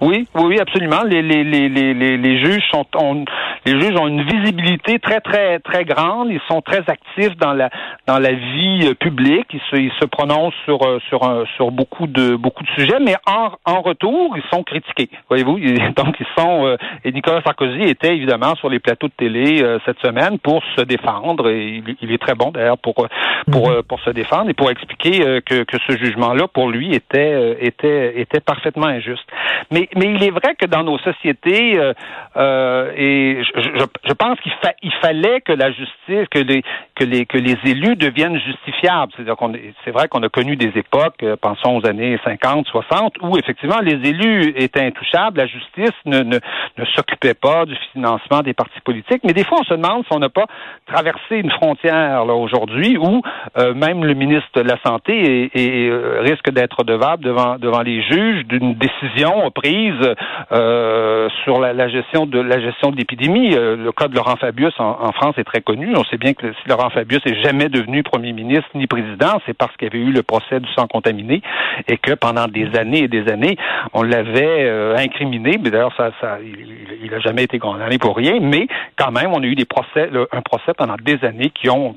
Oui, 0.04 0.28
oui, 0.36 0.44
oui, 0.48 0.60
absolument. 0.60 1.04
Les, 1.06 1.22
les, 1.22 1.46
les, 1.46 1.70
les, 1.70 1.94
les 2.18 2.38
juges 2.44 2.64
sont 2.72 2.86
ont, 2.96 3.24
les 3.66 3.80
juges 3.80 3.96
ont 3.98 4.08
une 4.08 4.24
visibilité 4.24 5.00
très, 5.00 5.22
très, 5.22 5.60
très 5.60 5.86
grande. 5.86 6.30
Ils 6.30 6.42
sont 6.50 6.62
très 6.62 6.84
actifs 6.88 7.38
dans 7.38 7.54
la 7.54 7.70
dans 8.06 8.20
la 8.20 8.34
vie 8.34 8.82
euh, 8.84 8.96
publique. 8.96 9.48
Ils 9.54 9.62
se, 9.72 9.78
ils 9.78 9.94
se 10.02 10.06
prononcent 10.06 10.54
sur 10.66 10.86
euh, 10.86 11.00
sur 11.08 11.22
sur 11.56 11.72
beaucoup 11.72 12.08
de 12.08 12.36
beaucoup 12.36 12.64
de 12.64 12.70
sujets, 12.72 13.00
mais 13.00 13.16
en, 13.26 13.52
en 13.66 13.82
retour, 13.82 14.36
ils 14.36 14.44
sont 14.54 14.64
critiqués. 14.64 15.10
Voyez-vous, 15.30 15.58
donc 15.96 16.20
ils 16.20 16.28
sont 16.38 16.66
euh, 16.66 16.76
et 17.06 17.14
Nicolas 17.14 17.42
Sarkozy 17.42 17.84
était 17.84 18.14
évidemment 18.14 18.56
sur 18.56 18.70
les 18.70 18.80
plateaux 18.80 19.08
de 19.08 19.14
télé 19.14 19.64
cette 19.86 20.00
semaine 20.00 20.38
pour 20.40 20.62
se 20.76 20.82
défendre. 20.82 21.50
Et 21.50 21.82
il, 22.02 22.12
est 22.12 22.22
très 22.22 22.36
bon 22.36 22.52
d'ailleurs 22.52 22.78
pour 22.78 23.08
pour 23.50 23.70
mhm. 23.70 23.84
pour 23.84 24.02
se 24.02 24.10
défendre 24.10 24.50
et 24.50 24.54
pour 24.54 24.70
expliquer 24.70 25.42
que 25.46 25.64
que 25.64 25.78
ce 25.88 25.98
jugement-là 25.98 26.48
pour 26.50 26.70
lui 26.70 26.94
était 26.94 27.58
était 27.62 28.20
était 28.20 28.42
parfaitement 28.42 28.88
injuste. 28.88 29.26
Mais 29.72 29.88
mais 29.96 30.14
il 30.14 30.24
est 30.24 30.32
vrai 30.32 30.56
que 30.56 30.66
dans 30.66 30.84
nos 30.84 30.98
sociétés, 31.00 31.78
euh, 31.78 31.94
euh, 32.38 32.92
et 32.96 33.44
je, 33.44 33.86
je, 34.08 34.14
pense 34.14 34.40
qu'il 34.42 34.52
fa 34.62 34.74
il 34.82 34.92
fallait 35.02 35.42
que 35.42 35.54
la 35.54 35.72
justice, 35.72 36.28
que 36.32 36.40
les, 36.40 36.64
que 36.96 37.04
les 37.04 37.26
que 37.26 37.38
les 37.38 37.58
élus 37.66 37.96
deviennent 37.96 38.40
justifiables. 38.40 39.12
C'est-à-dire 39.16 39.36
qu'on 39.36 39.54
c'est 39.84 39.92
vrai 39.92 40.08
qu'on 40.08 40.22
a 40.24 40.30
connu 40.30 40.56
des 40.56 40.72
époques, 40.76 41.24
euh, 41.24 41.36
pensons 41.36 41.78
aux 41.78 41.88
années 41.88 42.20
50, 42.24 42.68
60, 42.68 43.16
où 43.22 43.38
effectivement 43.38 43.80
les 43.82 43.94
élus 44.08 44.54
étaient 44.56 44.86
intouchables, 44.86 45.38
la 45.38 45.48
justice 45.48 45.94
ne, 46.06 46.20
ne, 46.20 46.40
ne 46.78 46.86
s'occupait 46.96 47.34
pas 47.34 47.66
du 47.66 47.76
financement 47.92 48.42
des 48.42 48.54
partis 48.54 48.80
politiques. 48.82 49.22
Mais 49.24 49.34
des 49.34 49.44
fois, 49.44 49.60
on 49.62 49.64
se 49.64 49.74
demande 49.74 50.04
si 50.06 50.14
on 50.14 50.20
n'a 50.20 50.30
pas 50.30 50.46
traversé 50.86 51.38
une 51.38 51.52
frontière 51.52 52.26
là 52.26 52.34
aujourd'hui 52.34 52.98
où 52.98 53.22
euh, 53.58 53.74
même 53.74 54.04
le 54.06 54.14
ministre 54.14 54.50
de 54.56 54.62
la 54.62 54.78
santé 54.86 55.50
est, 55.54 55.90
euh, 55.90 56.22
risque 56.22 56.52
d'être 56.52 56.80
redevable 56.80 57.24
devant 57.24 57.58
devant 57.58 57.82
les 57.82 58.02
juges 58.04 58.46
d'une 58.46 58.76
décision 58.76 59.50
prise 59.52 60.16
euh, 60.52 61.30
sur 61.44 61.60
la, 61.60 61.74
la, 61.74 61.88
gestion 61.88 62.26
de 62.26 62.40
la 62.40 62.60
gestion 62.60 62.92
de 62.92 62.98
l'épidémie. 62.98 63.52
le 63.52 63.92
cas 63.92 64.08
de 64.08 64.16
Laurent 64.16 64.36
Fabius 64.36 64.74
en, 64.80 64.98
en, 65.02 65.12
France 65.12 65.36
est 65.38 65.44
très 65.44 65.62
connu. 65.62 65.94
On 65.96 66.04
sait 66.06 66.18
bien 66.18 66.34
que 66.34 66.52
si 66.54 66.70
Laurent 66.70 66.83
Fabius 66.90 67.22
est 67.26 67.42
jamais 67.44 67.70
devenu 67.70 68.04
premier 68.04 68.34
ministre 68.34 68.70
ni 68.76 68.88
président, 68.88 69.40
c'est 69.46 69.58
parce 69.58 69.76
qu'il 69.78 69.88
y 69.88 69.92
avait 69.96 70.04
eu 70.04 70.12
le 70.12 70.24
procès 70.24 70.60
du 70.60 70.72
sang 70.74 70.88
contaminé 70.88 71.42
et 71.88 71.98
que 71.98 72.14
pendant 72.14 72.48
des 72.48 72.70
années 72.78 73.04
et 73.04 73.08
des 73.08 73.32
années, 73.32 73.58
on 73.94 74.04
l'avait 74.04 74.70
incriminé. 74.98 75.60
Mais 75.62 75.70
d'ailleurs, 75.70 75.96
il 76.44 77.12
n'a 77.12 77.20
jamais 77.20 77.44
été 77.44 77.60
condamné 77.60 77.98
pour 77.98 78.16
rien. 78.16 78.40
Mais 78.42 78.68
quand 78.98 79.12
même, 79.12 79.32
on 79.34 79.42
a 79.42 79.46
eu 79.46 79.56
des 79.56 79.66
procès, 79.66 80.10
un 80.32 80.42
procès 80.42 80.74
pendant 80.78 80.96
des 81.02 81.24
années 81.26 81.50
qui 81.50 81.70
ont 81.70 81.94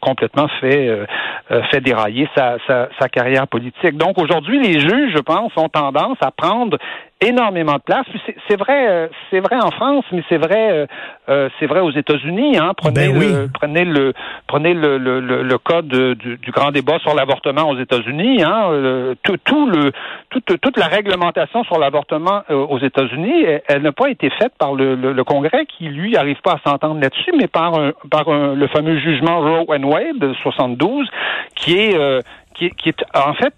complètement 0.00 0.48
fait 0.60 1.06
euh, 1.52 1.62
fait 1.70 1.80
dérailler 1.80 2.28
sa, 2.34 2.56
sa, 2.66 2.88
sa 2.98 3.08
carrière 3.08 3.46
politique. 3.46 3.96
Donc 3.96 4.18
aujourd'hui, 4.20 4.60
les 4.60 4.80
juges, 4.80 5.12
je 5.14 5.20
pense, 5.20 5.52
ont 5.56 5.68
tendance 5.68 6.18
à 6.20 6.32
prendre 6.32 6.76
énormément 7.20 7.74
de 7.74 7.82
place. 7.82 8.06
C'est 8.48 8.58
vrai, 8.58 8.88
euh, 8.88 9.08
c'est 9.30 9.40
vrai 9.40 9.56
en 9.56 9.70
France, 9.70 10.04
mais 10.12 10.22
c'est 10.28 10.36
vrai, 10.36 10.70
euh, 10.70 10.86
euh, 11.28 11.48
c'est 11.58 11.66
vrai 11.66 11.80
aux 11.80 11.90
États-Unis. 11.90 12.58
Hein. 12.58 12.72
Prenez, 12.76 13.08
ben 13.08 13.18
le, 13.18 13.48
prenez 13.52 13.84
le, 13.84 14.12
prenez 14.46 14.74
le, 14.74 14.98
le, 14.98 15.20
le, 15.20 15.58
cas 15.58 15.80
de, 15.80 16.14
du, 16.14 16.36
du, 16.36 16.50
grand 16.50 16.72
débat 16.72 16.98
sur 16.98 17.14
l'avortement 17.14 17.70
aux 17.70 17.78
États-Unis. 17.78 18.42
Hein. 18.42 19.14
Tout, 19.22 19.38
tout, 19.44 19.66
le, 19.66 19.92
toute, 20.28 20.60
toute 20.60 20.76
la 20.76 20.86
réglementation 20.88 21.64
sur 21.64 21.78
l'avortement 21.78 22.42
aux 22.50 22.78
États-Unis, 22.78 23.46
elle, 23.66 23.82
n'a 23.82 23.92
pas 23.92 24.10
été 24.10 24.28
faite 24.30 24.52
par 24.58 24.74
le, 24.74 24.94
le, 24.94 25.24
Congrès 25.24 25.66
qui 25.66 25.88
lui 25.88 26.12
n'arrive 26.12 26.40
pas 26.42 26.52
à 26.52 26.70
s'entendre 26.70 27.00
là-dessus, 27.00 27.32
mais 27.36 27.48
par 27.48 27.78
un, 27.78 27.92
par 28.10 28.28
un, 28.28 28.54
le 28.54 28.66
fameux 28.68 28.98
jugement 28.98 29.40
Roe 29.40 29.74
and 29.74 29.84
Wade 29.84 30.18
de 30.18 30.34
72, 30.42 31.08
qui 31.54 31.78
est 31.78 32.22
qui 32.54 32.66
est, 32.66 32.70
qui 32.70 32.88
est 32.90 33.04
en 33.14 33.34
fait 33.34 33.54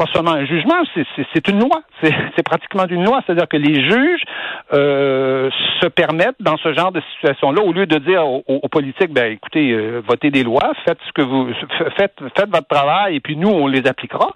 pas 0.00 0.06
seulement 0.14 0.32
un 0.32 0.46
jugement, 0.46 0.82
c'est 0.94 1.48
une 1.48 1.60
loi. 1.60 1.82
C'est 2.02 2.42
pratiquement 2.42 2.86
une 2.86 3.04
loi. 3.04 3.20
C'est-à-dire 3.26 3.46
que 3.46 3.58
les 3.58 3.82
juges 3.82 4.22
euh, 4.72 5.50
se 5.82 5.88
permettent, 5.88 6.40
dans 6.40 6.56
ce 6.56 6.72
genre 6.72 6.90
de 6.90 7.02
situation-là, 7.12 7.60
au 7.62 7.74
lieu 7.74 7.84
de 7.84 7.98
dire 7.98 8.26
aux, 8.26 8.68
politiques, 8.68 9.12
ben 9.12 9.32
écoutez, 9.32 9.72
euh, 9.72 10.00
votez 10.08 10.30
des 10.30 10.42
lois, 10.42 10.72
faites 10.86 10.98
ce 11.06 11.12
que 11.12 11.20
vous 11.20 11.48
faites, 11.98 12.14
faites 12.34 12.48
votre 12.48 12.66
travail, 12.66 13.16
et 13.16 13.20
puis 13.20 13.36
nous, 13.36 13.50
on 13.50 13.66
les 13.66 13.86
appliquera. 13.86 14.30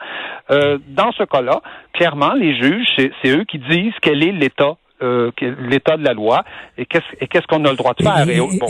Euh, 0.50 0.76
dans 0.88 1.12
ce 1.12 1.22
cas-là, 1.22 1.62
clairement, 1.94 2.34
les 2.34 2.54
juges, 2.60 2.86
c'est 2.96 3.30
eux 3.30 3.44
qui 3.44 3.58
disent 3.58 3.94
quel 4.02 4.22
est 4.22 4.32
l'état 4.32 4.76
euh, 5.02 5.30
l'état 5.68 5.96
de 5.96 6.04
la 6.04 6.14
loi 6.14 6.44
et 6.78 6.86
qu'est-ce 6.86 7.46
qu'on 7.48 7.64
a 7.64 7.70
le 7.70 7.76
droit 7.76 7.94
de 7.98 8.02
faire? 8.02 8.28
Et, 8.28 8.38
bon, 8.38 8.68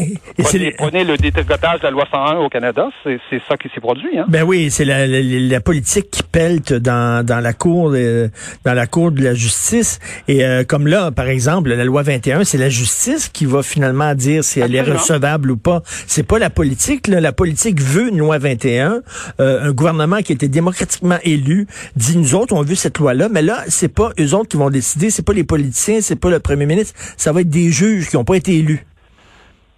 prenez, 0.78 1.04
le 1.04 1.16
détricotage 1.16 1.80
de 1.80 1.84
la 1.84 1.90
loi 1.90 2.06
101 2.10 2.38
au 2.38 2.48
Canada, 2.48 2.88
c'est 3.04 3.42
ça 3.48 3.56
qui 3.56 3.68
s'est 3.74 3.80
produit. 3.80 4.18
Hein? 4.18 4.24
Ben 4.28 4.42
oui, 4.42 4.70
c'est 4.70 4.84
la, 4.84 5.06
la, 5.06 5.60
politique 5.60 6.10
qui 6.10 6.22
pelte 6.22 6.72
dans, 6.72 7.24
dans 7.24 7.40
la 7.40 7.52
cour 7.52 7.90
de, 7.90 8.30
dans 8.64 8.74
la 8.74 8.86
cour 8.86 9.12
de 9.12 9.22
la 9.22 9.34
justice. 9.34 9.98
Et 10.28 10.44
euh, 10.44 10.64
comme 10.64 10.86
là, 10.86 11.10
par 11.10 11.28
exemple, 11.28 11.70
la 11.70 11.84
loi 11.84 12.02
21, 12.02 12.44
c'est 12.44 12.58
la 12.58 12.68
justice 12.68 13.28
qui 13.28 13.46
va 13.46 13.62
finalement 13.62 14.14
dire 14.14 14.44
si 14.44 14.60
elle 14.60 14.74
est 14.74 14.82
recevable 14.82 15.50
ou 15.50 15.56
pas. 15.56 15.82
C'est 16.06 16.26
pas 16.26 16.38
la 16.38 16.50
politique. 16.50 17.08
Là. 17.08 17.20
La 17.20 17.32
politique 17.32 17.80
veut 17.80 18.08
une 18.08 18.18
loi 18.18 18.38
21. 18.38 19.02
Euh, 19.40 19.62
un 19.62 19.72
gouvernement 19.72 20.18
qui 20.18 20.32
a 20.32 20.34
été 20.34 20.48
démocratiquement 20.48 21.18
élu 21.22 21.66
dit 21.96 22.16
nous 22.16 22.34
autres 22.34 22.54
on 22.54 22.62
veut 22.62 22.74
cette 22.74 22.98
loi-là, 22.98 23.28
mais 23.30 23.42
là 23.42 23.62
c'est 23.68 23.92
pas 23.92 24.10
eux 24.18 24.34
autres 24.34 24.48
qui 24.48 24.56
vont 24.56 24.70
décider, 24.70 25.10
c'est 25.10 25.24
pas 25.24 25.32
les 25.32 25.44
politiciens, 25.44 26.00
c'est 26.00 26.13
pas 26.16 26.30
le 26.30 26.40
premier 26.40 26.66
ministre, 26.66 26.94
ça 27.16 27.32
va 27.32 27.40
être 27.40 27.50
des 27.50 27.70
juges 27.70 28.08
qui 28.08 28.16
n'ont 28.16 28.24
pas 28.24 28.36
été 28.36 28.56
élus. 28.56 28.84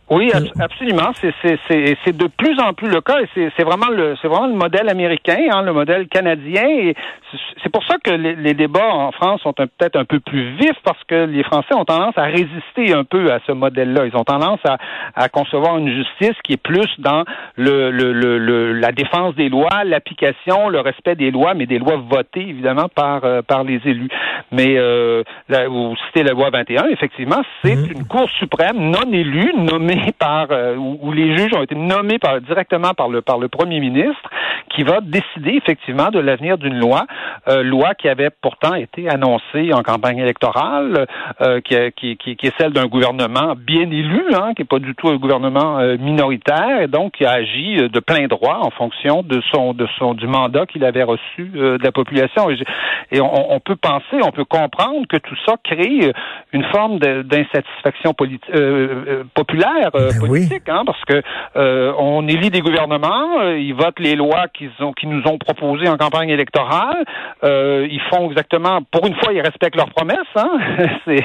Oui, 0.09 0.31
absolument. 0.61 1.11
C'est 1.21 2.17
de 2.17 2.27
plus 2.29 2.61
en 2.61 2.73
plus 2.75 2.89
le 2.89 3.01
cas 3.01 3.19
et 3.21 3.51
c'est 3.57 3.65
vraiment 3.65 3.89
le 3.89 4.15
c'est 4.23 4.29
vraiment 4.29 4.47
le 4.47 4.55
modèle 4.55 4.89
américain, 4.89 5.37
hein, 5.51 5.63
le 5.63 5.73
modèle 5.73 6.07
canadien. 6.07 6.63
Et 6.65 6.95
c'est 7.63 7.73
pour 7.73 7.85
ça 7.85 7.97
que 8.03 8.13
les, 8.13 8.55
débats 8.55 8.89
en 8.89 9.11
France 9.11 9.41
sont 9.43 9.53
peut-être 9.53 9.97
un 9.97 10.05
peu 10.05 10.21
plus 10.21 10.55
vifs 10.57 10.79
parce 10.85 11.03
que 11.09 11.25
les 11.25 11.43
Français 11.43 11.75
ont 11.75 11.85
tendance 11.85 12.17
à 12.17 12.23
résister 12.23 12.95
un 12.95 13.03
peu 13.03 13.33
à 13.33 13.41
ce 13.49 13.53
modèle-là. 13.53 14.07
Ils 14.07 14.17
ont 14.17 14.23
tendance 14.23 14.61
à, 14.65 14.79
à, 15.17 15.29
concevoir 15.29 15.77
une 15.77 15.91
justice 15.91 16.37
qui 16.45 16.53
est 16.53 16.63
plus 16.63 16.89
dans 16.99 17.25
le, 17.57 17.91
le, 17.91 18.13
le, 18.13 18.73
la 18.75 18.93
défense 18.93 19.35
des 19.35 19.49
lois, 19.49 19.83
l'application, 19.85 20.69
le 20.69 20.81
respect 20.81 21.17
des 21.17 21.33
lois, 21.33 21.55
mais 21.55 21.67
des 21.67 21.81
lois 21.81 21.97
votées 21.97 22.49
évidemment 22.49 22.89
par 22.95 23.25
euh, 23.25 23.43
par 23.43 23.65
les 23.65 23.81
élus. 23.85 24.09
Mais 24.53 24.79
euh, 24.79 25.25
là, 25.49 25.67
vous 25.67 25.97
citez 26.07 26.23
la 26.23 26.33
loi 26.33 26.51
21, 26.51 26.87
effectivement, 26.91 27.43
c'est 27.65 27.75
mmh. 27.75 27.93
une 27.93 28.07
Cour 28.07 28.31
suprême 28.39 28.79
non 28.79 29.11
élue, 29.13 29.53
nommée 29.57 29.96
par 30.19 30.49
euh, 30.51 30.77
où, 30.77 31.13
les 31.13 31.37
juges 31.37 31.53
ont 31.55 31.63
été 31.63 31.75
nommés 31.75 32.19
par, 32.19 32.41
directement 32.41 32.95
par 32.95 33.09
le 33.09 33.23
par 33.23 33.39
le 33.39 33.49
premier 33.49 33.81
ministre, 33.81 34.31
qui 34.71 34.83
va 34.83 35.01
décider 35.01 35.57
effectivement 35.57 36.11
de 36.11 36.19
l'avenir 36.19 36.59
d'une 36.59 36.79
loi, 36.79 37.07
euh, 37.49 37.63
loi 37.63 37.95
qui 37.95 38.09
avait 38.09 38.31
pourtant 38.31 38.75
été 38.75 39.09
annoncée 39.09 39.73
en 39.73 39.83
campagne 39.83 40.19
électorale, 40.19 41.07
euh, 41.41 41.61
qui, 41.61 41.77
qui, 41.93 42.17
qui, 42.37 42.47
est 42.47 42.55
celle 42.59 42.73
d'un 42.73 42.87
gouvernement 42.87 43.55
bien 43.57 43.91
élu, 43.91 44.25
hein, 44.35 44.53
qui 44.55 44.63
n'est 44.63 44.67
pas 44.67 44.79
du 44.79 44.95
tout 44.95 45.09
un 45.09 45.17
gouvernement 45.17 45.79
minoritaire, 45.99 46.83
et 46.83 46.89
donc 46.89 47.13
qui 47.13 47.25
a 47.25 47.33
agi 47.33 47.77
de 47.77 48.01
plein 48.01 48.27
droit 48.27 48.59
en 48.63 48.71
fonction 48.71 49.23
de 49.23 49.41
son 49.53 49.73
de 49.73 49.87
son 49.99 50.15
du 50.15 50.27
mandat 50.27 50.67
qu'il 50.67 50.85
avait 50.85 51.03
reçu 51.03 51.45
de 51.55 51.83
la 51.83 51.93
population. 51.93 52.49
Et, 53.13 53.21
on, 53.21 53.55
on, 53.55 53.61
peut 53.61 53.77
penser, 53.77 54.21
on 54.23 54.31
peut 54.31 54.45
comprendre 54.45 55.07
que 55.09 55.17
tout 55.17 55.37
ça 55.47 55.55
crée 55.63 56.13
une 56.53 56.65
forme 56.65 56.99
d'insatisfaction 56.99 58.15
populaire 59.35 59.86
euh, 59.95 60.11
ben 60.13 60.21
politique, 60.21 60.69
hein, 60.69 60.83
parce 60.85 61.03
que 61.05 61.23
euh, 61.57 61.93
on 61.99 62.27
élit 62.29 62.51
des 62.51 62.61
gouvernements, 62.61 63.41
euh, 63.41 63.59
ils 63.59 63.75
votent 63.75 63.99
les 63.99 64.15
lois 64.15 64.47
qu'ils 64.53 64.71
ont, 64.81 64.93
qu'ils 64.93 65.09
nous 65.09 65.23
ont 65.27 65.39
proposées 65.39 65.89
en 65.89 65.97
campagne 65.97 66.31
électorale, 66.31 67.05
ils 67.43 68.01
font 68.11 68.29
exactement, 68.31 68.81
pour 68.91 69.07
une 69.07 69.15
fois, 69.17 69.33
ils 69.33 69.41
respectent 69.41 69.77
leurs 69.77 69.91
promesses, 69.91 70.19
hein, 70.35 70.51
et, 71.07 71.23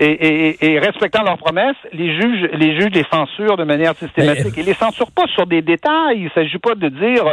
et, 0.00 0.72
et, 0.72 0.78
respectant 0.78 1.22
leurs 1.22 1.38
promesses, 1.38 1.76
les 1.92 2.14
juges, 2.20 2.48
les 2.52 2.80
juges 2.80 2.92
les 2.92 3.04
censurent 3.10 3.56
de 3.56 3.64
manière 3.64 3.94
systématique. 3.94 4.54
Ils 4.56 4.66
les 4.66 4.74
censurent 4.74 5.12
pas 5.12 5.26
sur 5.34 5.46
des 5.46 5.62
détails. 5.62 6.22
Il 6.22 6.30
s'agit 6.34 6.58
pas 6.58 6.74
de 6.74 6.88
dire 6.88 7.24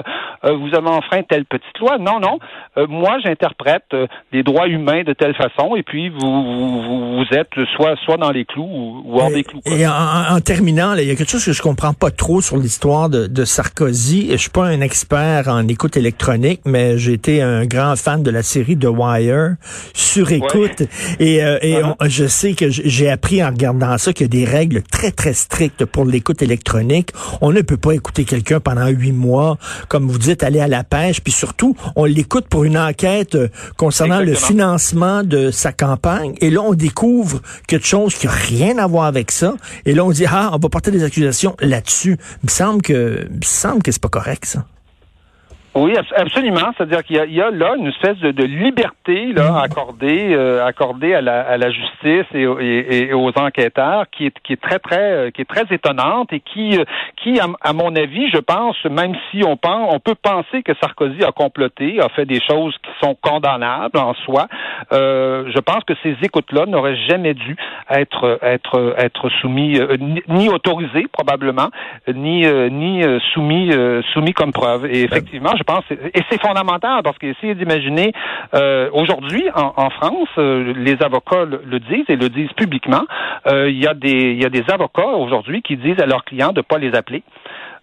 vous 0.43 0.75
avez 0.75 0.87
enfreint 0.87 1.21
telle 1.23 1.45
petite 1.45 1.77
loi. 1.79 1.97
Non, 1.97 2.19
non. 2.19 2.39
moi, 2.87 3.17
j'interprète 3.23 3.95
les 4.31 4.43
droits 4.43 4.67
humains 4.67 5.03
de 5.03 5.13
telle 5.13 5.35
façon, 5.35 5.75
et 5.75 5.83
puis 5.83 6.09
vous, 6.09 6.19
vous, 6.19 7.17
vous 7.17 7.37
êtes 7.37 7.53
soit 7.75 7.95
soit 8.03 8.17
dans 8.17 8.31
les 8.31 8.45
clous 8.45 8.63
ou, 9.05 9.19
hors 9.19 9.29
des 9.29 9.43
clous. 9.43 9.61
Et 9.65 9.85
en, 9.87 10.35
en, 10.35 10.39
terminant, 10.63 10.93
il 10.93 11.05
y 11.05 11.11
a 11.11 11.15
quelque 11.15 11.29
chose 11.29 11.43
que 11.43 11.51
je 11.51 11.61
comprends 11.61 11.93
pas 11.93 12.09
trop 12.09 12.39
sur 12.39 12.55
l'histoire 12.55 13.09
de, 13.09 13.27
de, 13.27 13.43
Sarkozy. 13.43 14.29
Je 14.31 14.37
suis 14.37 14.49
pas 14.49 14.63
un 14.63 14.79
expert 14.79 15.49
en 15.49 15.67
écoute 15.67 15.97
électronique, 15.97 16.61
mais 16.63 16.97
j'ai 16.97 17.11
été 17.11 17.41
un 17.41 17.65
grand 17.65 17.97
fan 17.97 18.23
de 18.23 18.31
la 18.31 18.43
série 18.43 18.77
The 18.77 18.85
Wire 18.85 19.55
sur 19.93 20.31
écoute. 20.31 20.83
Et, 21.19 21.43
euh, 21.43 21.57
et 21.61 21.81
je 22.05 22.27
sais 22.27 22.53
que 22.53 22.69
j'ai 22.69 23.09
appris 23.09 23.43
en 23.43 23.47
regardant 23.47 23.97
ça 23.97 24.13
qu'il 24.13 24.23
y 24.23 24.29
a 24.29 24.45
des 24.45 24.49
règles 24.49 24.83
très, 24.83 25.11
très 25.11 25.33
strictes 25.33 25.83
pour 25.83 26.05
l'écoute 26.05 26.41
électronique. 26.41 27.09
On 27.41 27.51
ne 27.51 27.59
peut 27.59 27.75
pas 27.75 27.91
écouter 27.91 28.23
quelqu'un 28.23 28.61
pendant 28.61 28.87
huit 28.87 29.11
mois, 29.11 29.57
comme 29.89 30.07
vous 30.07 30.17
dites, 30.17 30.43
aller 30.43 30.61
à 30.61 30.69
la 30.69 30.85
pêche. 30.85 31.19
Puis 31.19 31.33
surtout, 31.33 31.75
on 31.97 32.05
l'écoute 32.05 32.47
pour 32.47 32.63
une 32.63 32.77
enquête 32.77 33.35
euh, 33.35 33.49
concernant 33.75 34.21
le 34.21 34.33
financement 34.33 35.23
de 35.23 35.51
sa 35.51 35.73
campagne. 35.73 36.35
Et 36.39 36.49
là, 36.49 36.61
on 36.61 36.73
découvre 36.73 37.41
quelque 37.67 37.85
chose 37.85 38.15
qui 38.15 38.27
n'a 38.27 38.31
rien 38.31 38.77
à 38.77 38.87
voir 38.87 39.07
avec 39.07 39.29
ça. 39.29 39.55
Et 39.85 39.93
là, 39.93 40.05
on 40.05 40.11
dit, 40.11 40.25
ah, 40.25 40.52
on 40.53 40.59
va 40.59 40.69
porter 40.69 40.91
des 40.91 41.03
accusations 41.03 41.55
là-dessus. 41.59 42.17
Il 42.43 42.45
me 42.45 42.49
semble 42.49 42.81
que, 42.81 43.27
il 43.29 43.37
me 43.37 43.41
semble 43.43 43.81
que 43.81 43.91
c'est 43.91 44.01
pas 44.01 44.09
correct, 44.09 44.45
ça. 44.45 44.65
Oui, 45.75 45.95
absolument. 46.15 46.71
C'est-à-dire 46.77 47.03
qu'il 47.03 47.33
y, 47.33 47.41
a 47.41 47.49
là 47.49 47.75
une 47.75 47.87
espèce 47.87 48.17
de, 48.19 48.43
liberté 48.43 49.33
là, 49.33 49.51
mm. 49.51 49.55
accordée, 49.55 50.35
euh, 50.35 50.63
accordée 50.63 51.15
à 51.15 51.21
la, 51.21 51.41
à 51.41 51.57
la 51.57 51.71
justice 51.71 52.27
et, 52.35 52.43
et, 52.43 53.07
et, 53.07 53.13
aux 53.13 53.31
enquêteurs 53.35 54.05
qui 54.11 54.27
est, 54.27 54.39
qui 54.43 54.53
est 54.53 54.61
très 54.61 54.77
très 54.77 55.01
euh, 55.01 55.31
qui 55.31 55.41
est 55.41 55.49
très 55.49 55.65
étonnante 55.71 56.31
et 56.31 56.41
qui 56.41 56.77
euh, 56.77 56.83
qui 57.23 57.39
à, 57.39 57.73
mon 57.73 57.95
avis, 57.95 58.29
je 58.29 58.37
pense, 58.37 58.75
même 58.85 59.15
si 59.31 59.43
on 59.43 59.57
pense, 59.57 59.89
on 59.91 59.99
peut 59.99 60.15
penser 60.15 60.61
que 60.61 60.73
Sarkozy 60.79 61.23
a 61.23 61.31
comploté, 61.31 61.99
a 61.99 62.09
fait 62.09 62.25
des 62.25 62.41
choses 62.47 62.75
qui 62.83 62.91
sont 63.01 63.17
condamnables 63.19 63.97
en 63.97 64.13
soi. 64.13 64.47
Euh, 64.91 65.49
je 65.53 65.59
pense 65.59 65.83
que 65.85 65.93
ces 66.03 66.15
écoutes-là 66.21 66.67
n'auraient 66.67 66.97
jamais 67.07 67.33
dû 67.33 67.55
être 67.89 68.37
être 68.43 68.93
être 68.99 69.29
soumis 69.41 69.79
ni, 70.27 70.49
autorisées 70.49 71.07
probablement, 71.11 71.69
ni 72.13 72.45
ni 72.71 73.03
soumis 73.33 73.71
soumis 74.13 74.33
comme 74.33 74.51
preuve. 74.51 74.85
Et 74.85 75.01
effectivement, 75.01 75.53
je 75.57 75.62
et 75.91 76.21
c'est 76.29 76.41
fondamental 76.41 77.01
parce 77.03 77.17
qu'essayer 77.17 77.55
d'imaginer 77.55 78.11
euh, 78.53 78.89
aujourd'hui 78.93 79.43
en, 79.55 79.89
France, 79.89 80.29
euh, 80.37 80.73
les 80.75 81.01
avocats 81.01 81.45
le, 81.45 81.79
disent 81.79 82.05
et 82.09 82.15
le 82.15 82.29
disent 82.29 82.53
publiquement. 82.53 83.03
Euh, 83.47 83.69
il 83.69 83.81
y 83.81 83.87
a 83.87 83.93
des 83.93 84.33
il 84.33 84.41
y 84.41 84.45
a 84.45 84.49
des 84.49 84.63
avocats 84.71 85.05
aujourd'hui 85.05 85.61
qui 85.61 85.77
disent 85.77 85.99
à 85.99 86.05
leurs 86.05 86.23
clients 86.23 86.51
de 86.51 86.61
pas 86.61 86.77
les 86.77 86.95
appeler. 86.95 87.23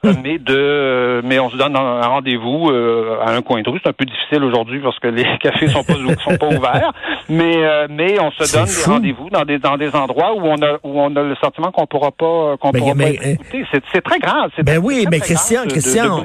Euh, 0.04 0.14
mais 0.22 0.38
de, 0.38 1.20
mais 1.24 1.38
on 1.38 1.50
se 1.50 1.56
donne 1.56 1.76
un 1.76 2.06
rendez-vous 2.06 2.70
euh, 2.70 3.18
à 3.20 3.32
un 3.32 3.42
coin 3.42 3.62
de 3.62 3.68
rue. 3.68 3.78
C'est 3.82 3.90
un 3.90 3.94
peu 3.94 4.04
difficile 4.04 4.42
aujourd'hui 4.44 4.80
parce 4.80 4.98
que 4.98 5.08
les 5.08 5.24
cafés 5.40 5.68
sont 5.68 5.84
pas 5.84 5.94
sont 6.24 6.36
pas 6.36 6.48
ouverts, 6.48 6.92
mais 7.28 7.56
euh, 7.56 7.86
mais 7.90 8.18
on 8.20 8.30
se 8.30 8.52
donne 8.52 8.66
des 8.66 8.84
rendez-vous 8.84 9.30
dans 9.30 9.44
des 9.44 9.58
dans 9.58 9.76
des 9.76 9.94
endroits 9.94 10.34
où 10.34 10.40
on 10.44 10.62
a 10.62 10.78
où 10.82 11.00
on 11.00 11.14
a 11.16 11.22
le 11.22 11.34
sentiment 11.36 11.70
qu'on 11.70 11.86
pourra 11.86 12.10
pas 12.12 12.56
qu'on 12.58 12.72
pourra 12.72 12.94
pas 12.94 13.10
écouter. 13.10 13.64
C'est 13.92 14.02
très 14.02 14.18
grave. 14.18 14.50
Ben 14.62 14.78
oui, 14.78 15.06
mais 15.10 15.20
Christian, 15.20 15.62
Christian, 15.68 16.22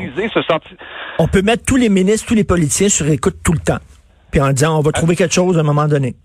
on 1.20 1.27
peut 1.27 1.41
mettre 1.41 1.65
tous 1.65 1.77
les 1.77 1.89
ministres, 1.89 2.27
tous 2.27 2.36
les 2.36 2.44
politiciens 2.44 2.89
sur 2.89 3.08
écoute 3.08 3.38
tout 3.44 3.53
le 3.53 3.60
temps, 3.60 3.79
puis 4.32 4.41
en 4.41 4.51
disant 4.51 4.77
on 4.77 4.82
va 4.82 4.91
trouver 4.91 5.15
quelque 5.15 5.34
chose 5.34 5.58
à 5.58 5.62
un 5.62 5.63
moment 5.63 5.88
donné. 5.88 6.15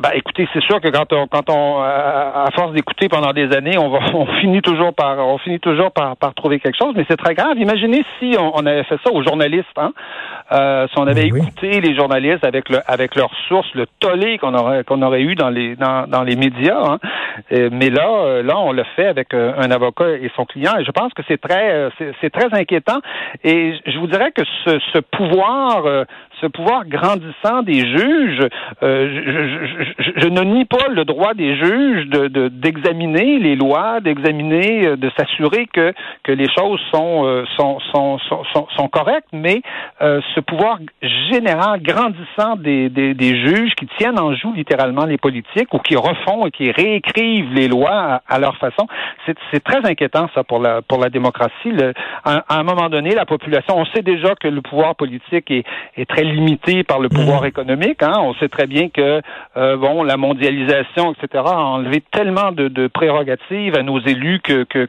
Ben, 0.00 0.10
écoutez, 0.14 0.48
c'est 0.52 0.62
sûr 0.62 0.80
que 0.80 0.88
quand 0.90 1.12
on, 1.12 1.26
quand 1.26 1.50
on, 1.50 1.82
à 1.82 2.48
force 2.54 2.72
d'écouter 2.72 3.08
pendant 3.08 3.32
des 3.32 3.52
années, 3.52 3.76
on 3.78 3.88
va, 3.88 3.98
on 4.14 4.26
finit 4.40 4.62
toujours 4.62 4.94
par, 4.94 5.18
on 5.18 5.38
finit 5.38 5.58
toujours 5.58 5.90
par, 5.90 6.16
par 6.16 6.34
trouver 6.34 6.60
quelque 6.60 6.76
chose. 6.78 6.94
Mais 6.94 7.04
c'est 7.10 7.16
très 7.16 7.34
grave. 7.34 7.58
Imaginez 7.58 8.04
si 8.18 8.36
on, 8.38 8.64
avait 8.64 8.84
fait 8.84 8.98
ça 9.04 9.12
aux 9.12 9.24
journalistes, 9.24 9.66
hein, 9.76 9.90
euh, 10.52 10.86
si 10.86 10.94
on 11.00 11.06
avait 11.08 11.26
écouté 11.26 11.80
les 11.80 11.96
journalistes 11.96 12.44
avec 12.44 12.68
le, 12.68 12.78
avec 12.86 13.16
leurs 13.16 13.34
sources, 13.48 13.68
le 13.74 13.86
tollé 13.98 14.38
qu'on 14.38 14.54
aurait, 14.54 14.84
qu'on 14.84 15.02
aurait 15.02 15.22
eu 15.22 15.34
dans 15.34 15.50
les, 15.50 15.74
dans, 15.74 16.06
dans 16.06 16.22
les 16.22 16.36
médias. 16.36 16.78
Hein. 16.78 16.98
mais 17.50 17.90
là, 17.90 18.08
euh, 18.08 18.42
là, 18.44 18.56
on 18.56 18.70
le 18.70 18.84
fait 18.94 19.06
avec 19.06 19.34
euh, 19.34 19.52
un 19.58 19.72
avocat 19.72 20.10
et 20.10 20.30
son 20.36 20.44
client. 20.44 20.76
Et 20.78 20.84
je 20.84 20.92
pense 20.92 21.12
que 21.12 21.22
c'est 21.26 21.40
très, 21.40 21.88
c'est 22.20 22.30
très 22.30 22.56
inquiétant. 22.56 23.00
Et 23.42 23.74
je 23.84 23.98
vous 23.98 24.06
dirais 24.06 24.30
que 24.30 24.42
ce, 24.64 24.78
ce 24.92 24.98
pouvoir, 25.00 26.06
ce 26.40 26.46
pouvoir 26.46 26.86
grandissant 26.86 27.62
des 27.62 27.80
juges, 27.80 28.48
je, 28.80 30.20
je, 30.20 30.28
ne 30.28 30.42
nie 30.42 30.64
pas 30.64 30.88
le 30.88 31.04
droit 31.04 31.34
des 31.34 31.56
juges 31.56 32.06
de 32.06 32.48
d'examiner 32.48 33.38
les 33.38 33.56
lois, 33.56 34.00
d'examiner, 34.00 34.86
euh, 34.86 34.96
de 34.96 35.10
s'assurer 35.16 35.66
que 35.72 35.92
que 36.22 36.32
les 36.32 36.48
choses 36.56 36.80
sont 36.92 37.24
euh, 37.24 37.44
sont, 37.56 37.78
sont, 37.92 38.18
sont, 38.18 38.66
sont, 38.76 38.88
correctes, 38.88 39.28
mais 39.32 39.62
euh, 40.02 40.20
ce 40.34 40.40
pouvoir 40.40 40.78
général 41.30 41.80
grandissant 41.82 42.56
des, 42.56 42.88
des, 42.88 43.14
des, 43.14 43.36
juges 43.44 43.74
qui 43.74 43.86
tiennent 43.98 44.18
en 44.18 44.34
joue 44.34 44.52
littéralement 44.52 45.04
les 45.04 45.18
politiques 45.18 45.72
ou 45.72 45.78
qui 45.78 45.96
refont 45.96 46.46
et 46.46 46.50
qui 46.50 46.70
réécrivent 46.70 47.52
les 47.54 47.68
lois 47.68 48.20
à, 48.26 48.38
leur 48.38 48.56
façon, 48.56 48.86
c'est 49.26 49.62
très 49.62 49.84
inquiétant 49.84 50.28
ça 50.34 50.44
pour 50.44 50.60
la 50.60 50.82
pour 50.82 50.98
la 50.98 51.10
démocratie. 51.10 51.70
Le, 51.70 51.92
à, 52.24 52.42
un 52.48 52.62
moment 52.62 52.88
donné, 52.88 53.14
la 53.14 53.26
population, 53.26 53.76
on 53.76 53.86
sait 53.86 54.02
déjà 54.02 54.34
que 54.34 54.48
le 54.48 54.62
pouvoir 54.62 54.94
politique 54.96 55.50
est, 55.50 55.64
est 55.96 56.08
très 56.08 56.24
limité 56.28 56.84
par 56.84 56.98
le 57.00 57.08
pouvoir 57.08 57.42
mmh. 57.42 57.46
économique. 57.46 58.02
Hein, 58.02 58.14
on 58.20 58.34
sait 58.34 58.48
très 58.48 58.66
bien 58.66 58.88
que 58.88 59.20
bon, 59.54 60.02
la 60.02 60.16
mondialisation, 60.16 61.12
etc., 61.12 61.44
a 61.46 61.58
enlevé 61.58 62.02
tellement 62.12 62.52
de, 62.52 62.68
de 62.68 62.86
prérogatives 62.86 63.76
à 63.76 63.82
nos 63.82 64.00
élus 64.00 64.40
que 64.40 64.64
que 64.64 64.88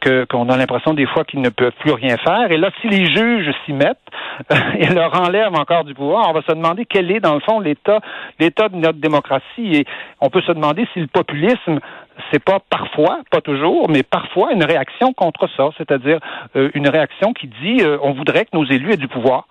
que 0.00 0.24
qu'on 0.24 0.48
a 0.48 0.56
l'impression 0.56 0.94
des 0.94 1.06
fois 1.06 1.24
qu'ils 1.24 1.40
ne 1.40 1.48
peuvent 1.48 1.72
plus 1.80 1.92
rien 1.92 2.16
faire. 2.18 2.50
Et 2.50 2.56
là, 2.56 2.70
si 2.80 2.88
les 2.88 3.06
juges 3.06 3.52
s'y 3.64 3.72
mettent 3.72 3.98
et 4.78 4.86
leur 4.86 5.18
enlèvent 5.20 5.54
encore 5.54 5.84
du 5.84 5.94
pouvoir, 5.94 6.28
on 6.28 6.32
va 6.32 6.42
se 6.42 6.52
demander 6.52 6.84
quel 6.84 7.10
est 7.10 7.20
dans 7.20 7.34
le 7.34 7.40
fond 7.40 7.60
l'état 7.60 8.00
l'état 8.38 8.68
de 8.68 8.76
notre 8.76 8.98
démocratie. 8.98 9.76
Et 9.76 9.84
on 10.20 10.30
peut 10.30 10.42
se 10.42 10.52
demander 10.52 10.86
si 10.92 11.00
le 11.00 11.06
populisme 11.06 11.80
c'est 12.30 12.42
pas 12.42 12.58
parfois, 12.70 13.20
pas 13.30 13.40
toujours, 13.40 13.88
mais 13.88 14.02
parfois 14.02 14.52
une 14.52 14.64
réaction 14.64 15.12
contre 15.12 15.48
ça, 15.56 15.70
c'est-à-dire 15.78 16.18
euh, 16.56 16.70
une 16.74 16.88
réaction 16.88 17.32
qui 17.32 17.48
dit 17.48 17.82
euh, 17.82 17.98
on 18.02 18.12
voudrait 18.12 18.44
que 18.44 18.50
nos 18.56 18.64
élus 18.64 18.92
aient 18.92 18.96
du 18.96 19.08
pouvoir. 19.08 19.46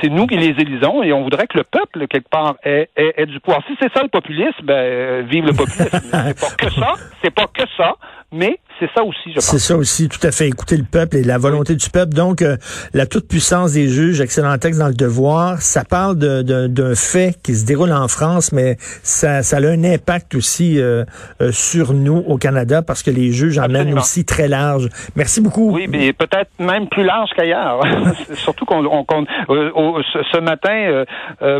C'est 0.00 0.08
nous 0.08 0.26
qui 0.26 0.36
les 0.36 0.60
élisons 0.60 1.04
et 1.04 1.12
on 1.12 1.22
voudrait 1.22 1.46
que 1.46 1.56
le 1.56 1.62
peuple, 1.62 2.08
quelque 2.08 2.28
part, 2.28 2.56
ait, 2.64 2.90
ait, 2.96 3.26
du 3.26 3.38
pouvoir. 3.38 3.62
Si 3.68 3.76
c'est 3.80 3.92
ça 3.92 4.02
le 4.02 4.08
populisme, 4.08 4.64
ben, 4.64 4.74
euh, 4.74 5.22
vive 5.24 5.46
le 5.46 5.52
populisme. 5.52 6.00
c'est 6.02 6.40
pas 6.40 6.56
que 6.56 6.70
ça, 6.70 6.94
c'est 7.22 7.30
pas 7.30 7.46
que 7.46 7.62
ça, 7.76 7.94
mais 8.32 8.58
c'est 8.78 8.90
ça 8.94 9.02
aussi, 9.02 9.30
je 9.30 9.34
pense. 9.34 9.44
C'est 9.44 9.58
ça 9.58 9.76
aussi, 9.76 10.08
tout 10.08 10.24
à 10.26 10.30
fait. 10.30 10.48
Écouter 10.48 10.76
le 10.76 10.84
peuple 10.84 11.16
et 11.16 11.22
la 11.22 11.38
volonté 11.38 11.74
du 11.74 11.90
peuple. 11.90 12.14
Donc, 12.14 12.42
euh, 12.42 12.56
la 12.94 13.06
toute-puissance 13.06 13.72
des 13.72 13.88
juges, 13.88 14.20
excellent 14.20 14.56
texte 14.58 14.80
dans 14.80 14.88
le 14.88 14.94
devoir, 14.94 15.58
ça 15.58 15.84
parle 15.84 16.16
d'un 16.16 16.94
fait 16.94 17.34
qui 17.42 17.54
se 17.54 17.66
déroule 17.66 17.92
en 17.92 18.08
France, 18.08 18.52
mais 18.52 18.76
ça, 18.78 19.42
ça 19.42 19.58
a 19.58 19.60
un 19.60 19.84
impact 19.84 20.34
aussi 20.34 20.80
euh, 20.80 21.04
euh, 21.40 21.52
sur 21.52 21.92
nous 21.92 22.24
au 22.26 22.36
Canada 22.36 22.82
parce 22.82 23.02
que 23.02 23.10
les 23.10 23.32
juges 23.32 23.58
emmènent 23.58 23.96
aussi 23.96 24.24
très 24.24 24.48
large. 24.48 24.88
Merci 25.16 25.40
beaucoup. 25.40 25.70
Oui, 25.70 25.86
mais 25.88 26.12
peut-être 26.12 26.50
même 26.58 26.88
plus 26.88 27.04
large 27.04 27.30
qu'ailleurs. 27.36 27.80
Surtout 28.34 28.64
qu'on 28.64 28.82
ce 28.82 30.40
matin, 30.40 31.04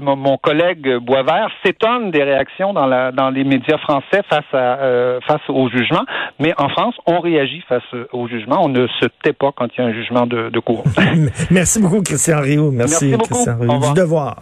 mon, 0.02 0.16
mon, 0.16 0.37
collègue 0.38 0.97
Boisvert 0.99 1.49
s'étonne 1.64 2.11
des 2.11 2.23
réactions 2.23 2.73
dans, 2.73 2.87
la, 2.87 3.12
dans 3.12 3.31
les 3.31 3.45
médias 3.45 3.78
français 3.78 4.23
face, 4.28 4.52
à, 4.52 5.19
face 5.26 5.42
au 5.49 5.69
jugement, 5.69 6.04
mais 6.38 6.52
en 6.59 6.69
France, 6.69 6.95
on 7.07 7.12
réagit 7.21 7.62
face 7.69 7.83
au 8.12 8.28
jugement. 8.28 8.64
On 8.64 8.69
ne 8.69 8.87
se 8.87 9.07
tait 9.23 9.33
pas 9.33 9.52
quand 9.57 9.69
il 9.76 9.81
y 9.81 9.85
a 9.85 9.87
un 9.88 9.92
jugement 9.92 10.26
de, 10.26 10.50
de 10.50 10.61
cour. 10.61 10.85
Merci 11.50 11.81
beaucoup, 11.81 12.02
Christian 12.02 12.40
Rio. 12.40 12.71
Merci, 12.71 13.11
Merci. 13.11 13.31
Christian 13.31 13.59
Rio. 13.59 13.78
Du 13.81 13.95
devoir. 13.95 14.37